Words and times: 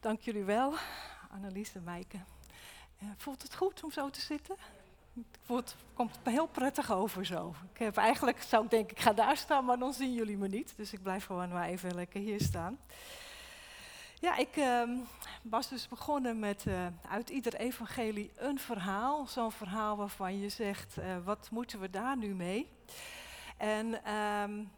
Dank 0.00 0.20
jullie 0.20 0.44
wel, 0.44 0.74
Annelies 1.30 1.74
en 1.74 1.84
Meike. 1.84 2.16
Uh, 3.02 3.08
voelt 3.16 3.42
het 3.42 3.54
goed 3.54 3.84
om 3.84 3.90
zo 3.90 4.10
te 4.10 4.20
zitten? 4.20 4.56
Het 5.46 5.76
komt 5.94 6.18
heel 6.22 6.46
prettig 6.46 6.92
over 6.92 7.26
zo. 7.26 7.54
Ik 7.72 7.78
heb 7.78 7.96
eigenlijk, 7.96 8.42
zou 8.42 8.64
ik 8.64 8.70
denken, 8.70 8.96
ik 8.96 9.02
ga 9.02 9.12
daar 9.12 9.36
staan, 9.36 9.64
maar 9.64 9.78
dan 9.78 9.92
zien 9.92 10.14
jullie 10.14 10.36
me 10.36 10.48
niet. 10.48 10.72
Dus 10.76 10.92
ik 10.92 11.02
blijf 11.02 11.24
gewoon 11.24 11.48
maar 11.48 11.68
even 11.68 11.94
lekker 11.94 12.20
hier 12.20 12.40
staan. 12.40 12.78
Ja, 14.20 14.36
ik 14.36 14.56
uh, 14.56 14.82
was 15.42 15.68
dus 15.68 15.88
begonnen 15.88 16.38
met 16.38 16.64
uh, 16.64 16.86
uit 17.08 17.30
ieder 17.30 17.54
evangelie 17.54 18.30
een 18.36 18.58
verhaal. 18.58 19.26
Zo'n 19.26 19.52
verhaal 19.52 19.96
waarvan 19.96 20.38
je 20.38 20.48
zegt, 20.48 20.98
uh, 20.98 21.16
wat 21.24 21.48
moeten 21.50 21.80
we 21.80 21.90
daar 21.90 22.16
nu 22.16 22.34
mee? 22.34 22.68
En 23.56 24.12
um, 24.14 24.70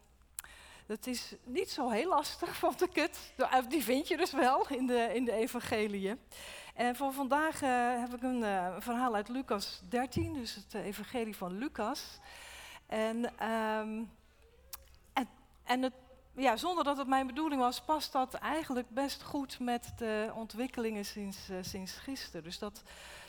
dat 0.91 1.07
is 1.07 1.35
niet 1.45 1.71
zo 1.71 1.89
heel 1.89 2.09
lastig, 2.09 2.57
vond 2.65 2.83
ik 2.83 2.95
het. 2.95 3.33
Die 3.69 3.83
vind 3.83 4.09
je 4.09 4.17
dus 4.17 4.33
wel 4.33 4.69
in 4.69 4.87
de, 4.87 5.11
in 5.15 5.25
de 5.25 5.33
evangeliën. 5.33 6.21
En 6.75 6.97
voor 6.97 7.13
vandaag 7.13 7.63
uh, 7.63 8.01
heb 8.01 8.15
ik 8.15 8.23
een 8.23 8.43
uh, 8.43 8.75
verhaal 8.79 9.15
uit 9.15 9.29
Lucas 9.29 9.81
13, 9.89 10.33
dus 10.33 10.55
het 10.55 10.75
uh, 10.75 10.87
evangelie 10.87 11.37
van 11.37 11.59
Lucas. 11.59 12.19
En, 12.87 13.25
um, 13.49 14.11
en, 15.13 15.29
en 15.65 15.83
het, 15.83 15.93
ja, 16.37 16.57
zonder 16.57 16.85
dat 16.85 16.97
het 16.97 17.07
mijn 17.07 17.27
bedoeling 17.27 17.61
was, 17.61 17.81
past 17.81 18.13
dat 18.13 18.35
eigenlijk 18.35 18.89
best 18.89 19.23
goed 19.23 19.59
met 19.59 19.93
de 19.97 20.31
ontwikkelingen 20.35 21.05
sinds, 21.05 21.39
sinds 21.61 21.93
gisteren. 21.93 22.43
Dus 22.45 22.59
dat, 22.59 22.83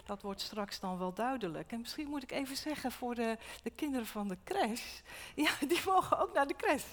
dat 0.06 0.22
wordt 0.22 0.42
straks 0.42 0.80
dan 0.80 0.98
wel 0.98 1.14
duidelijk. 1.14 1.72
En 1.72 1.80
misschien 1.80 2.08
moet 2.08 2.24
ik 2.24 2.32
even 2.32 2.56
zeggen 2.56 2.92
voor 2.92 3.16
de, 3.16 3.38
de 3.64 3.70
kinderen 3.70 4.08
van 4.08 4.28
de 4.28 4.38
crash. 4.44 5.00
Ja, 5.36 5.52
die 5.68 5.82
mogen 5.86 6.20
ook 6.20 6.34
naar 6.34 6.48
de 6.48 6.56
crash. 6.56 6.84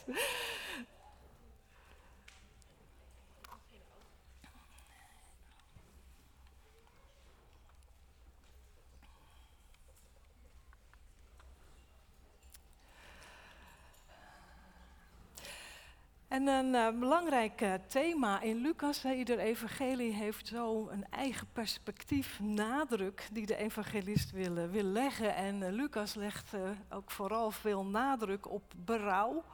En 16.38 16.46
een 16.46 16.74
uh, 16.74 16.98
belangrijk 16.98 17.60
uh, 17.60 17.74
thema 17.86 18.40
in 18.40 18.56
Lucas, 18.56 19.04
ieder 19.04 19.38
evangelie 19.38 20.12
heeft 20.12 20.46
zo 20.46 20.88
een 20.88 21.06
eigen 21.10 21.46
perspectief, 21.52 22.40
nadruk 22.40 23.28
die 23.32 23.46
de 23.46 23.56
evangelist 23.56 24.30
wil, 24.30 24.54
wil 24.54 24.82
leggen. 24.82 25.34
En 25.34 25.72
Lucas 25.72 26.14
legt 26.14 26.52
ook 26.90 27.10
vooral 27.10 27.50
veel 27.50 27.84
nadruk 27.84 28.50
op 28.50 28.62
berouw, 28.76 29.44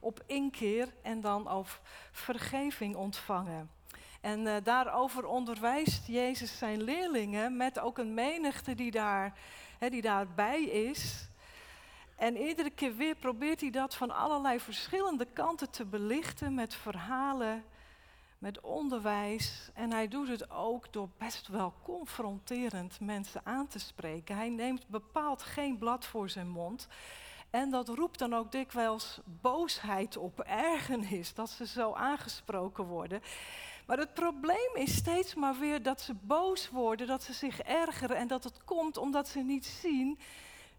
op 0.00 0.22
inkeer 0.26 0.88
en 1.02 1.20
dan 1.20 1.50
op 1.50 1.80
vergeving 2.12 2.94
ontvangen. 2.96 3.70
En 4.20 4.62
daarover 4.62 5.26
onderwijst 5.26 6.06
Jezus 6.06 6.58
zijn 6.58 6.82
leerlingen 6.82 7.56
met 7.56 7.78
ook 7.78 7.98
een 7.98 8.14
menigte 8.14 8.74
die, 8.74 8.90
daar, 8.90 9.38
hè, 9.78 9.88
die 9.88 10.02
daarbij 10.02 10.62
is. 10.62 11.29
En 12.20 12.36
iedere 12.36 12.70
keer 12.70 12.96
weer 12.96 13.14
probeert 13.14 13.60
hij 13.60 13.70
dat 13.70 13.94
van 13.94 14.10
allerlei 14.10 14.60
verschillende 14.60 15.24
kanten 15.24 15.70
te 15.70 15.84
belichten 15.84 16.54
met 16.54 16.74
verhalen, 16.74 17.64
met 18.38 18.60
onderwijs. 18.60 19.70
En 19.74 19.92
hij 19.92 20.08
doet 20.08 20.28
het 20.28 20.50
ook 20.50 20.92
door 20.92 21.08
best 21.18 21.48
wel 21.48 21.74
confronterend 21.82 23.00
mensen 23.00 23.40
aan 23.44 23.66
te 23.66 23.78
spreken. 23.78 24.36
Hij 24.36 24.48
neemt 24.48 24.88
bepaald 24.88 25.42
geen 25.42 25.78
blad 25.78 26.06
voor 26.06 26.28
zijn 26.28 26.48
mond. 26.48 26.88
En 27.50 27.70
dat 27.70 27.88
roept 27.88 28.18
dan 28.18 28.34
ook 28.34 28.52
dikwijls 28.52 29.20
boosheid 29.24 30.16
op, 30.16 30.40
ergernis, 30.40 31.34
dat 31.34 31.50
ze 31.50 31.66
zo 31.66 31.92
aangesproken 31.92 32.84
worden. 32.84 33.22
Maar 33.86 33.98
het 33.98 34.14
probleem 34.14 34.74
is 34.74 34.96
steeds 34.96 35.34
maar 35.34 35.58
weer 35.58 35.82
dat 35.82 36.00
ze 36.00 36.14
boos 36.14 36.70
worden, 36.70 37.06
dat 37.06 37.22
ze 37.22 37.32
zich 37.32 37.60
ergeren 37.60 38.16
en 38.16 38.28
dat 38.28 38.44
het 38.44 38.64
komt 38.64 38.96
omdat 38.96 39.28
ze 39.28 39.38
niet 39.38 39.66
zien 39.66 40.18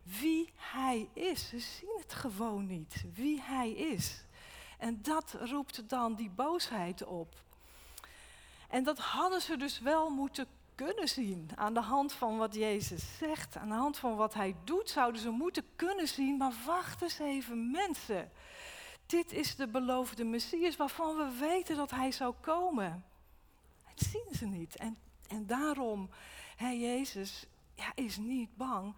wie 0.03 0.53
hij 0.55 1.09
is. 1.13 1.49
Ze 1.49 1.59
zien 1.59 1.97
het 1.97 2.13
gewoon 2.13 2.65
niet, 2.65 3.03
wie 3.13 3.41
hij 3.41 3.71
is. 3.71 4.25
En 4.77 5.01
dat 5.01 5.35
roept 5.39 5.89
dan 5.89 6.15
die 6.15 6.29
boosheid 6.29 7.05
op. 7.05 7.35
En 8.69 8.83
dat 8.83 8.97
hadden 8.97 9.41
ze 9.41 9.57
dus 9.57 9.79
wel 9.79 10.09
moeten 10.09 10.47
kunnen 10.75 11.07
zien 11.07 11.49
aan 11.55 11.73
de 11.73 11.81
hand 11.81 12.13
van 12.13 12.37
wat 12.37 12.55
Jezus 12.55 13.17
zegt, 13.17 13.57
aan 13.57 13.69
de 13.69 13.75
hand 13.75 13.97
van 13.97 14.15
wat 14.15 14.33
hij 14.33 14.55
doet, 14.63 14.89
zouden 14.89 15.21
ze 15.21 15.29
moeten 15.29 15.65
kunnen 15.75 16.07
zien. 16.07 16.37
Maar 16.37 16.53
wacht 16.65 17.01
eens 17.01 17.19
even, 17.19 17.71
mensen. 17.71 18.31
Dit 19.05 19.31
is 19.31 19.55
de 19.55 19.67
beloofde 19.67 20.23
Messias 20.23 20.75
waarvan 20.75 21.17
we 21.17 21.37
weten 21.39 21.75
dat 21.75 21.91
hij 21.91 22.11
zou 22.11 22.33
komen. 22.41 23.05
Dat 23.83 24.07
zien 24.09 24.35
ze 24.37 24.45
niet. 24.45 24.75
En, 24.75 24.97
en 25.27 25.45
daarom, 25.45 26.09
hè, 26.55 26.69
Jezus 26.69 27.45
ja, 27.75 27.91
is 27.95 28.17
niet 28.17 28.55
bang 28.55 28.95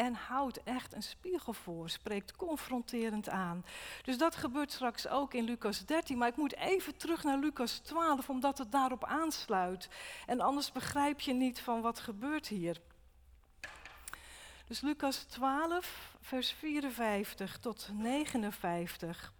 en 0.00 0.14
houdt 0.14 0.62
echt 0.62 0.94
een 0.94 1.02
spiegel 1.02 1.52
voor, 1.52 1.90
spreekt 1.90 2.36
confronterend 2.36 3.28
aan. 3.28 3.64
Dus 4.02 4.18
dat 4.18 4.36
gebeurt 4.36 4.72
straks 4.72 5.08
ook 5.08 5.34
in 5.34 5.44
Lucas 5.44 5.84
13, 5.84 6.18
maar 6.18 6.28
ik 6.28 6.36
moet 6.36 6.56
even 6.56 6.96
terug 6.96 7.24
naar 7.24 7.38
Lucas 7.38 7.78
12, 7.78 8.28
omdat 8.28 8.58
het 8.58 8.72
daarop 8.72 9.04
aansluit. 9.04 9.88
En 10.26 10.40
anders 10.40 10.72
begrijp 10.72 11.20
je 11.20 11.32
niet 11.32 11.60
van 11.60 11.80
wat 11.80 11.98
gebeurt 11.98 12.48
hier. 12.48 12.80
Dus 14.66 14.80
Lucas 14.80 15.16
12, 15.24 16.16
vers 16.20 16.52
54 16.52 17.58
tot 17.58 17.88
59. 17.92 19.32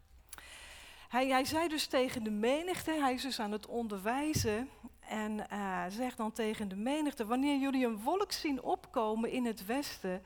Hij, 1.10 1.28
hij, 1.28 1.44
zei 1.44 1.68
dus 1.68 1.86
tegen 1.86 2.22
de 2.22 2.30
menigte, 2.30 2.90
hij 2.90 3.14
is 3.14 3.22
dus 3.22 3.40
aan 3.40 3.52
het 3.52 3.66
onderwijzen 3.66 4.68
en 5.00 5.46
uh, 5.52 5.84
zegt 5.88 6.16
dan 6.16 6.32
tegen 6.32 6.68
de 6.68 6.76
menigte, 6.76 7.26
wanneer 7.26 7.58
jullie 7.58 7.86
een 7.86 8.02
wolk 8.02 8.32
zien 8.32 8.62
opkomen 8.62 9.30
in 9.30 9.46
het 9.46 9.66
westen, 9.66 10.22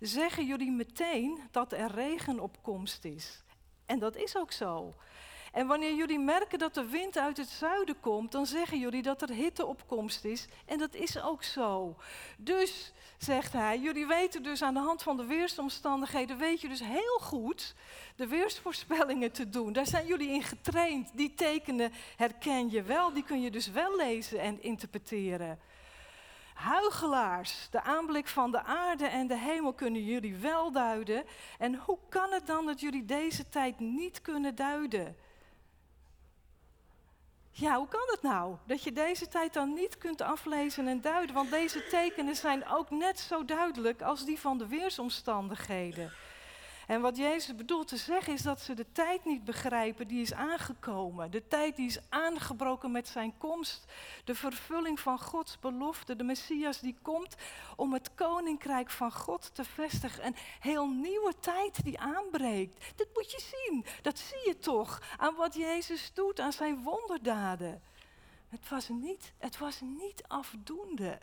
zeggen 0.00 0.46
jullie 0.46 0.70
meteen 0.70 1.40
dat 1.50 1.72
er 1.72 1.90
regen 1.90 2.40
op 2.40 2.62
komst 2.62 3.04
is. 3.04 3.44
En 3.86 3.98
dat 3.98 4.16
is 4.16 4.36
ook 4.36 4.52
zo. 4.52 4.94
En 5.52 5.66
wanneer 5.66 5.94
jullie 5.94 6.18
merken 6.18 6.58
dat 6.58 6.74
de 6.74 6.86
wind 6.86 7.18
uit 7.18 7.36
het 7.36 7.48
zuiden 7.48 8.00
komt, 8.00 8.32
dan 8.32 8.46
zeggen 8.46 8.78
jullie 8.78 9.02
dat 9.02 9.22
er 9.22 9.30
hitte 9.30 9.66
op 9.66 9.82
komst 9.86 10.24
is. 10.24 10.46
En 10.66 10.78
dat 10.78 10.94
is 10.94 11.22
ook 11.22 11.42
zo. 11.42 11.96
Dus, 12.36 12.92
zegt 13.18 13.52
hij, 13.52 13.78
jullie 13.78 14.06
weten 14.06 14.42
dus 14.42 14.62
aan 14.62 14.74
de 14.74 14.80
hand 14.80 15.02
van 15.02 15.16
de 15.16 15.24
weersomstandigheden, 15.24 16.38
weet 16.38 16.60
je 16.60 16.68
dus 16.68 16.82
heel 16.82 17.18
goed 17.20 17.74
de 18.16 18.26
weersvoorspellingen 18.26 19.32
te 19.32 19.48
doen. 19.48 19.72
Daar 19.72 19.86
zijn 19.86 20.06
jullie 20.06 20.30
in 20.30 20.42
getraind. 20.42 21.10
Die 21.14 21.34
tekenen 21.34 21.92
herken 22.16 22.70
je 22.70 22.82
wel, 22.82 23.12
die 23.12 23.24
kun 23.24 23.40
je 23.40 23.50
dus 23.50 23.70
wel 23.70 23.96
lezen 23.96 24.40
en 24.40 24.62
interpreteren. 24.62 25.58
Huigelaars, 26.54 27.68
de 27.70 27.82
aanblik 27.82 28.28
van 28.28 28.50
de 28.50 28.62
aarde 28.62 29.06
en 29.06 29.26
de 29.26 29.38
hemel 29.38 29.72
kunnen 29.72 30.04
jullie 30.04 30.36
wel 30.36 30.72
duiden. 30.72 31.24
En 31.58 31.74
hoe 31.74 31.98
kan 32.08 32.32
het 32.32 32.46
dan 32.46 32.66
dat 32.66 32.80
jullie 32.80 33.04
deze 33.04 33.48
tijd 33.48 33.78
niet 33.78 34.22
kunnen 34.22 34.54
duiden? 34.54 35.16
Ja, 37.60 37.76
hoe 37.76 37.88
kan 37.88 38.06
het 38.06 38.22
nou? 38.22 38.54
Dat 38.66 38.82
je 38.82 38.92
deze 38.92 39.28
tijd 39.28 39.52
dan 39.52 39.74
niet 39.74 39.98
kunt 39.98 40.20
aflezen 40.20 40.88
en 40.88 41.00
duiden, 41.00 41.34
want 41.34 41.50
deze 41.50 41.86
tekenen 41.86 42.36
zijn 42.36 42.68
ook 42.68 42.90
net 42.90 43.18
zo 43.18 43.44
duidelijk 43.44 44.02
als 44.02 44.24
die 44.24 44.38
van 44.38 44.58
de 44.58 44.66
weersomstandigheden. 44.66 46.12
En 46.90 47.00
wat 47.00 47.16
Jezus 47.16 47.56
bedoelt 47.56 47.88
te 47.88 47.96
zeggen 47.96 48.32
is 48.32 48.42
dat 48.42 48.60
ze 48.60 48.74
de 48.74 48.92
tijd 48.92 49.24
niet 49.24 49.44
begrijpen 49.44 50.08
die 50.08 50.20
is 50.20 50.32
aangekomen. 50.32 51.30
De 51.30 51.48
tijd 51.48 51.76
die 51.76 51.86
is 51.86 51.98
aangebroken 52.08 52.90
met 52.90 53.08
zijn 53.08 53.38
komst. 53.38 53.84
De 54.24 54.34
vervulling 54.34 55.00
van 55.00 55.18
Gods 55.18 55.58
belofte. 55.58 56.16
De 56.16 56.24
Messias 56.24 56.80
die 56.80 56.96
komt 57.02 57.34
om 57.76 57.92
het 57.92 58.14
koninkrijk 58.14 58.90
van 58.90 59.12
God 59.12 59.54
te 59.54 59.64
vestigen. 59.64 60.26
Een 60.26 60.36
heel 60.60 60.88
nieuwe 60.88 61.34
tijd 61.40 61.84
die 61.84 61.98
aanbreekt. 61.98 62.84
Dit 62.96 63.08
moet 63.14 63.30
je 63.30 63.40
zien. 63.40 63.84
Dat 64.02 64.18
zie 64.18 64.48
je 64.48 64.58
toch 64.58 65.02
aan 65.16 65.34
wat 65.34 65.54
Jezus 65.54 66.10
doet, 66.14 66.40
aan 66.40 66.52
zijn 66.52 66.82
wonderdaden. 66.82 67.82
Het 68.48 68.68
was 68.68 68.88
niet, 68.88 69.32
het 69.38 69.58
was 69.58 69.80
niet 69.80 70.22
afdoende. 70.26 71.18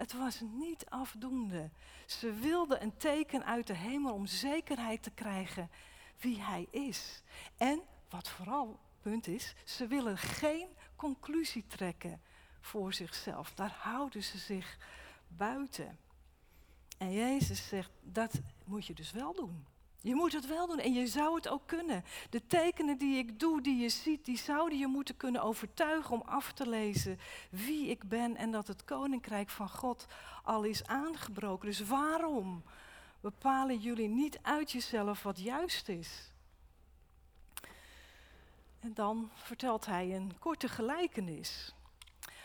Het 0.00 0.12
was 0.12 0.40
niet 0.40 0.86
afdoende. 0.88 1.70
Ze 2.06 2.32
wilden 2.32 2.82
een 2.82 2.96
teken 2.96 3.44
uit 3.44 3.66
de 3.66 3.74
hemel 3.74 4.14
om 4.14 4.26
zekerheid 4.26 5.02
te 5.02 5.10
krijgen 5.10 5.70
wie 6.16 6.42
hij 6.42 6.66
is. 6.70 7.22
En 7.56 7.80
wat 8.08 8.28
vooral 8.28 8.80
punt 9.00 9.26
is, 9.26 9.54
ze 9.64 9.86
willen 9.86 10.18
geen 10.18 10.68
conclusie 10.96 11.66
trekken 11.66 12.20
voor 12.60 12.92
zichzelf. 12.92 13.54
Daar 13.54 13.76
houden 13.78 14.22
ze 14.22 14.38
zich 14.38 14.78
buiten. 15.28 15.98
En 16.98 17.12
Jezus 17.12 17.68
zegt, 17.68 17.90
dat 18.02 18.40
moet 18.64 18.86
je 18.86 18.94
dus 18.94 19.10
wel 19.10 19.34
doen. 19.34 19.66
Je 20.02 20.14
moet 20.14 20.32
het 20.32 20.46
wel 20.46 20.66
doen 20.66 20.78
en 20.78 20.92
je 20.92 21.06
zou 21.06 21.34
het 21.34 21.48
ook 21.48 21.66
kunnen. 21.66 22.04
De 22.30 22.46
tekenen 22.46 22.98
die 22.98 23.18
ik 23.18 23.40
doe, 23.40 23.62
die 23.62 23.76
je 23.76 23.88
ziet, 23.88 24.24
die 24.24 24.38
zouden 24.38 24.78
je 24.78 24.86
moeten 24.86 25.16
kunnen 25.16 25.42
overtuigen 25.42 26.14
om 26.14 26.22
af 26.26 26.52
te 26.52 26.68
lezen 26.68 27.18
wie 27.50 27.86
ik 27.86 28.08
ben 28.08 28.36
en 28.36 28.50
dat 28.50 28.66
het 28.66 28.84
koninkrijk 28.84 29.48
van 29.48 29.68
God 29.68 30.06
al 30.42 30.62
is 30.62 30.86
aangebroken. 30.86 31.66
Dus 31.66 31.80
waarom 31.80 32.62
bepalen 33.20 33.78
jullie 33.78 34.08
niet 34.08 34.38
uit 34.42 34.72
jezelf 34.72 35.22
wat 35.22 35.40
juist 35.40 35.88
is? 35.88 36.32
En 38.80 38.94
dan 38.94 39.30
vertelt 39.34 39.86
hij 39.86 40.16
een 40.16 40.32
korte 40.38 40.68
gelijkenis. 40.68 41.74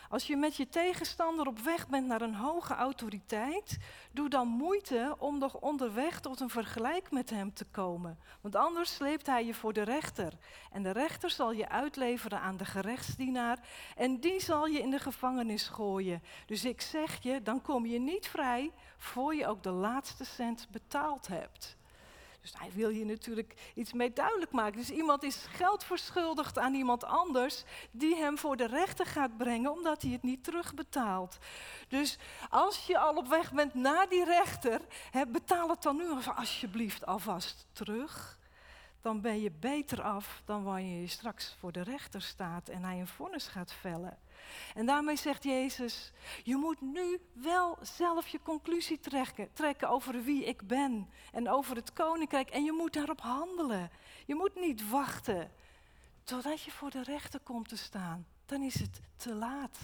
Als 0.08 0.26
je 0.26 0.36
met 0.36 0.56
je 0.56 0.68
tegenstander 0.68 1.46
op 1.46 1.58
weg 1.58 1.88
bent 1.88 2.06
naar 2.06 2.22
een 2.22 2.34
hoge 2.34 2.74
autoriteit, 2.74 3.78
doe 4.12 4.28
dan 4.28 4.48
moeite 4.48 5.16
om 5.18 5.38
nog 5.38 5.54
onderweg 5.60 6.20
tot 6.20 6.40
een 6.40 6.50
vergelijk 6.50 7.10
met 7.10 7.30
hem 7.30 7.54
te 7.54 7.64
komen. 7.64 8.18
Want 8.40 8.56
anders 8.56 8.94
sleept 8.94 9.26
hij 9.26 9.46
je 9.46 9.54
voor 9.54 9.72
de 9.72 9.82
rechter. 9.82 10.32
En 10.72 10.82
de 10.82 10.90
rechter 10.90 11.30
zal 11.30 11.52
je 11.52 11.68
uitleveren 11.68 12.40
aan 12.40 12.56
de 12.56 12.64
gerechtsdienaar 12.64 13.58
en 13.96 14.20
die 14.20 14.40
zal 14.40 14.66
je 14.66 14.78
in 14.78 14.90
de 14.90 14.98
gevangenis 14.98 15.68
gooien. 15.68 16.22
Dus 16.46 16.64
ik 16.64 16.80
zeg 16.80 17.22
je, 17.22 17.42
dan 17.42 17.62
kom 17.62 17.86
je 17.86 17.98
niet 17.98 18.28
vrij 18.28 18.72
voor 18.98 19.34
je 19.34 19.46
ook 19.46 19.62
de 19.62 19.70
laatste 19.70 20.24
cent 20.24 20.68
betaald 20.70 21.26
hebt. 21.26 21.76
Dus 22.46 22.60
hij 22.60 22.70
wil 22.72 22.88
hier 22.88 23.06
natuurlijk 23.06 23.54
iets 23.74 23.92
mee 23.92 24.12
duidelijk 24.12 24.52
maken. 24.52 24.78
Dus 24.78 24.90
iemand 24.90 25.22
is 25.22 25.46
geld 25.48 25.84
verschuldigd 25.84 26.58
aan 26.58 26.74
iemand 26.74 27.04
anders 27.04 27.64
die 27.90 28.16
hem 28.16 28.38
voor 28.38 28.56
de 28.56 28.66
rechter 28.66 29.06
gaat 29.06 29.36
brengen 29.36 29.72
omdat 29.72 30.02
hij 30.02 30.10
het 30.10 30.22
niet 30.22 30.44
terugbetaalt. 30.44 31.38
Dus 31.88 32.18
als 32.48 32.86
je 32.86 32.98
al 32.98 33.16
op 33.16 33.28
weg 33.28 33.52
bent 33.52 33.74
naar 33.74 34.08
die 34.08 34.24
rechter, 34.24 34.80
betaal 35.28 35.68
het 35.68 35.82
dan 35.82 35.96
nu 35.96 36.04
alsjeblieft 36.36 37.06
alvast 37.06 37.66
terug. 37.72 38.38
Dan 39.00 39.20
ben 39.20 39.40
je 39.40 39.50
beter 39.50 40.02
af 40.02 40.42
dan 40.44 40.62
wanneer 40.62 41.00
je 41.00 41.06
straks 41.06 41.56
voor 41.58 41.72
de 41.72 41.82
rechter 41.82 42.22
staat 42.22 42.68
en 42.68 42.84
hij 42.84 43.00
een 43.00 43.06
vonnis 43.06 43.46
gaat 43.46 43.72
vellen. 43.72 44.18
En 44.74 44.86
daarmee 44.86 45.16
zegt 45.16 45.44
Jezus, 45.44 46.12
je 46.42 46.56
moet 46.56 46.80
nu 46.80 47.20
wel 47.32 47.78
zelf 47.82 48.28
je 48.28 48.40
conclusie 48.42 48.98
trekken, 48.98 49.52
trekken 49.52 49.88
over 49.88 50.22
wie 50.22 50.44
ik 50.44 50.66
ben 50.66 51.08
en 51.32 51.48
over 51.48 51.76
het 51.76 51.92
koninkrijk. 51.92 52.50
En 52.50 52.64
je 52.64 52.72
moet 52.72 52.92
daarop 52.92 53.20
handelen. 53.20 53.90
Je 54.26 54.34
moet 54.34 54.54
niet 54.54 54.88
wachten 54.88 55.50
totdat 56.24 56.62
je 56.62 56.70
voor 56.70 56.90
de 56.90 57.02
rechter 57.02 57.40
komt 57.40 57.68
te 57.68 57.76
staan. 57.76 58.26
Dan 58.46 58.62
is 58.62 58.74
het 58.74 59.00
te 59.16 59.34
laat. 59.34 59.78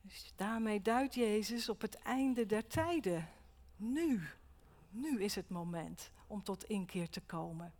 Dus 0.00 0.32
daarmee 0.36 0.82
duidt 0.82 1.14
Jezus 1.14 1.68
op 1.68 1.80
het 1.80 1.98
einde 1.98 2.46
der 2.46 2.66
tijden. 2.66 3.28
Nu, 3.76 4.28
nu 4.90 5.22
is 5.22 5.34
het 5.34 5.48
moment 5.48 6.10
om 6.26 6.42
tot 6.42 6.64
inkeer 6.64 7.08
te 7.08 7.20
komen. 7.20 7.74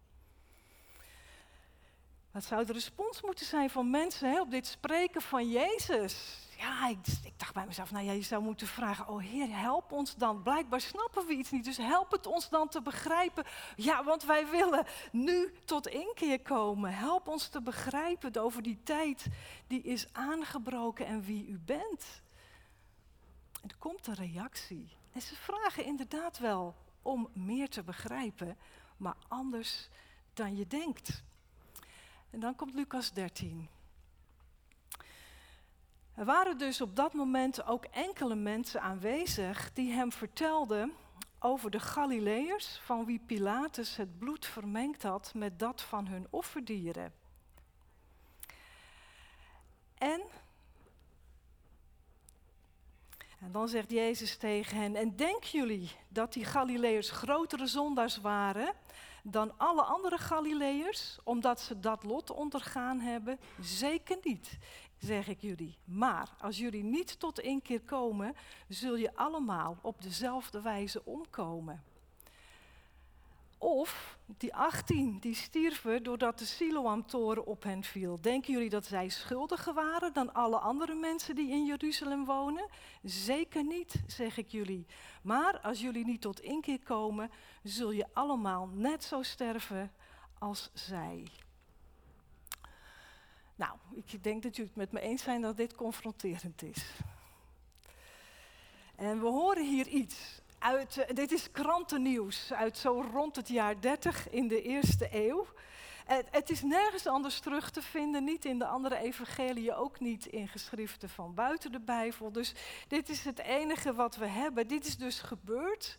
Wat 2.36 2.44
zou 2.44 2.64
de 2.64 2.72
respons 2.72 3.22
moeten 3.22 3.46
zijn 3.46 3.70
van 3.70 3.90
mensen 3.90 4.30
hè, 4.30 4.40
op 4.40 4.50
dit 4.50 4.66
spreken 4.66 5.22
van 5.22 5.50
Jezus? 5.50 6.38
Ja, 6.56 6.88
ik, 6.88 6.98
ik, 7.24 7.32
dacht 7.36 7.54
bij 7.54 7.66
mezelf, 7.66 7.90
nou 7.90 8.04
ja, 8.04 8.12
je 8.12 8.22
zou 8.22 8.42
moeten 8.42 8.66
vragen, 8.66 9.08
oh 9.08 9.22
Heer, 9.22 9.58
help 9.58 9.92
ons 9.92 10.16
dan. 10.16 10.42
Blijkbaar 10.42 10.80
snappen 10.80 11.26
we 11.26 11.32
iets 11.32 11.50
niet, 11.50 11.64
dus 11.64 11.76
help 11.76 12.10
het 12.10 12.26
ons 12.26 12.48
dan 12.48 12.68
te 12.68 12.82
begrijpen. 12.82 13.44
Ja, 13.76 14.04
want 14.04 14.24
wij 14.24 14.46
willen 14.50 14.86
nu 15.12 15.52
tot 15.64 15.86
inkeer 15.86 16.40
komen. 16.40 16.94
Help 16.94 17.28
ons 17.28 17.48
te 17.48 17.60
begrijpen 17.60 18.36
over 18.42 18.62
die 18.62 18.80
tijd 18.82 19.26
die 19.66 19.82
is 19.82 20.08
aangebroken 20.12 21.06
en 21.06 21.22
wie 21.22 21.46
u 21.46 21.58
bent. 21.64 22.22
En 23.62 23.68
er 23.68 23.76
komt 23.78 24.06
een 24.06 24.14
reactie. 24.14 24.88
En 25.12 25.20
ze 25.20 25.34
vragen 25.34 25.84
inderdaad 25.84 26.38
wel 26.38 26.74
om 27.02 27.28
meer 27.32 27.68
te 27.68 27.82
begrijpen, 27.82 28.56
maar 28.96 29.16
anders 29.28 29.88
dan 30.34 30.56
je 30.56 30.66
denkt. 30.66 31.24
En 32.36 32.42
dan 32.42 32.56
komt 32.56 32.74
Lucas 32.74 33.12
13. 33.12 33.68
Er 36.14 36.24
waren 36.24 36.58
dus 36.58 36.80
op 36.80 36.96
dat 36.96 37.12
moment 37.12 37.64
ook 37.64 37.84
enkele 37.84 38.34
mensen 38.34 38.80
aanwezig 38.80 39.72
die 39.72 39.92
hem 39.92 40.12
vertelden 40.12 40.92
over 41.38 41.70
de 41.70 41.80
Galileërs 41.80 42.80
van 42.84 43.04
wie 43.04 43.20
Pilatus 43.26 43.96
het 43.96 44.18
bloed 44.18 44.46
vermengd 44.46 45.02
had 45.02 45.34
met 45.34 45.58
dat 45.58 45.82
van 45.82 46.06
hun 46.06 46.26
offerdieren. 46.30 47.12
En, 49.94 50.22
en 53.40 53.52
dan 53.52 53.68
zegt 53.68 53.90
Jezus 53.90 54.36
tegen 54.36 54.76
hen, 54.76 54.96
en 54.96 55.16
denken 55.16 55.50
jullie 55.50 55.90
dat 56.08 56.32
die 56.32 56.44
Galileërs 56.44 57.10
grotere 57.10 57.66
zondaars 57.66 58.16
waren 58.16 58.74
dan 59.30 59.58
alle 59.58 59.82
andere 59.82 60.18
Galileërs, 60.18 61.18
omdat 61.24 61.60
ze 61.60 61.80
dat 61.80 62.04
lot 62.04 62.30
ondergaan 62.30 63.00
hebben? 63.00 63.38
Zeker 63.60 64.18
niet, 64.22 64.58
zeg 64.98 65.28
ik 65.28 65.40
jullie. 65.40 65.78
Maar 65.84 66.36
als 66.40 66.58
jullie 66.58 66.84
niet 66.84 67.20
tot 67.20 67.40
inkeer 67.40 67.80
komen, 67.80 68.34
zul 68.68 68.96
je 68.96 69.16
allemaal 69.16 69.78
op 69.82 70.02
dezelfde 70.02 70.60
wijze 70.60 71.04
omkomen. 71.04 71.82
Of 73.58 74.18
die 74.26 74.54
18, 74.54 75.18
die 75.18 75.34
stierven 75.34 76.02
doordat 76.02 76.38
de 76.38 76.44
Siloam-toren 76.44 77.46
op 77.46 77.62
hen 77.62 77.84
viel. 77.84 78.20
Denken 78.20 78.52
jullie 78.52 78.70
dat 78.70 78.86
zij 78.86 79.08
schuldiger 79.08 79.74
waren 79.74 80.12
dan 80.12 80.34
alle 80.34 80.58
andere 80.58 80.94
mensen 80.94 81.34
die 81.34 81.50
in 81.50 81.64
Jeruzalem 81.64 82.24
wonen? 82.24 82.68
Zeker 83.02 83.64
niet, 83.64 84.02
zeg 84.06 84.36
ik 84.36 84.48
jullie. 84.48 84.86
Maar 85.22 85.60
als 85.60 85.80
jullie 85.80 86.04
niet 86.04 86.20
tot 86.20 86.40
inkeer 86.40 86.82
komen, 86.82 87.30
zul 87.62 87.90
je 87.90 88.06
allemaal 88.12 88.66
net 88.66 89.04
zo 89.04 89.22
sterven 89.22 89.92
als 90.38 90.70
zij. 90.74 91.26
Nou, 93.56 93.78
ik 93.94 94.22
denk 94.22 94.42
dat 94.42 94.56
jullie 94.56 94.70
het 94.70 94.80
met 94.80 94.92
me 94.92 95.00
eens 95.00 95.22
zijn 95.22 95.40
dat 95.40 95.56
dit 95.56 95.74
confronterend 95.74 96.62
is. 96.62 96.94
En 98.96 99.20
we 99.20 99.26
horen 99.26 99.64
hier 99.64 99.86
iets 99.86 100.40
uit, 100.58 100.96
eh, 100.96 101.14
dit 101.14 101.32
is 101.32 101.50
krantennieuws 101.50 102.52
uit 102.52 102.78
zo 102.78 103.04
rond 103.12 103.36
het 103.36 103.48
jaar 103.48 103.80
30 103.80 104.30
in 104.30 104.48
de 104.48 104.62
eerste 104.62 105.08
eeuw. 105.10 105.46
Het, 106.04 106.26
het, 106.30 106.50
is 106.50 106.62
nergens 106.62 107.06
anders 107.06 107.40
terug 107.40 107.70
te 107.70 107.82
vinden, 107.82 108.24
niet 108.24 108.44
in 108.44 108.58
de 108.58 108.66
andere 108.66 108.96
evangeliën, 108.96 109.74
ook 109.74 110.00
niet 110.00 110.26
in 110.26 110.48
geschriften 110.48 111.08
van 111.08 111.34
buiten 111.34 111.72
de 111.72 111.80
Bijbel. 111.80 112.32
Dus 112.32 112.54
dit 112.88 113.08
is 113.08 113.24
het 113.24 113.38
enige 113.38 113.94
wat 113.94 114.16
we 114.16 114.26
hebben. 114.26 114.68
Dit 114.68 114.86
is 114.86 114.96
dus 114.96 115.20
gebeurd, 115.20 115.98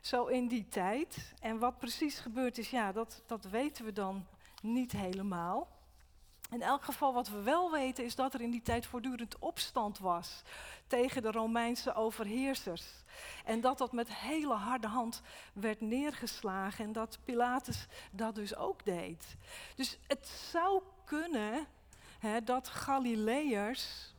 zo 0.00 0.26
in 0.26 0.48
die 0.48 0.68
tijd. 0.68 1.32
En 1.40 1.58
wat 1.58 1.78
precies 1.78 2.18
gebeurd 2.18 2.58
is, 2.58 2.70
ja, 2.70 2.92
dat, 2.92 3.22
dat 3.26 3.44
weten 3.44 3.84
we 3.84 3.92
dan 3.92 4.26
niet 4.62 4.92
helemaal. 4.92 5.68
In 6.52 6.62
elk 6.62 6.84
geval 6.84 7.12
wat 7.12 7.28
we 7.28 7.42
wel 7.42 7.70
weten 7.70 8.04
is 8.04 8.14
dat 8.14 8.34
er 8.34 8.40
in 8.40 8.50
die 8.50 8.62
tijd 8.62 8.86
voortdurend 8.86 9.38
opstand 9.38 9.98
was 9.98 10.42
tegen 10.86 11.22
de 11.22 11.30
Romeinse 11.30 11.94
overheersers. 11.94 12.84
En 13.44 13.60
dat 13.60 13.78
dat 13.78 13.92
met 13.92 14.14
hele 14.14 14.54
harde 14.54 14.86
hand 14.86 15.22
werd 15.52 15.80
neergeslagen 15.80 16.84
en 16.84 16.92
dat 16.92 17.18
Pilatus 17.24 17.86
dat 18.10 18.34
dus 18.34 18.56
ook 18.56 18.84
deed. 18.84 19.36
Dus 19.74 19.98
het 20.06 20.26
zou 20.26 20.82
kunnen 21.04 21.66
hè, 22.18 22.42
dat 22.42 22.68
Galileërs, 22.68 24.14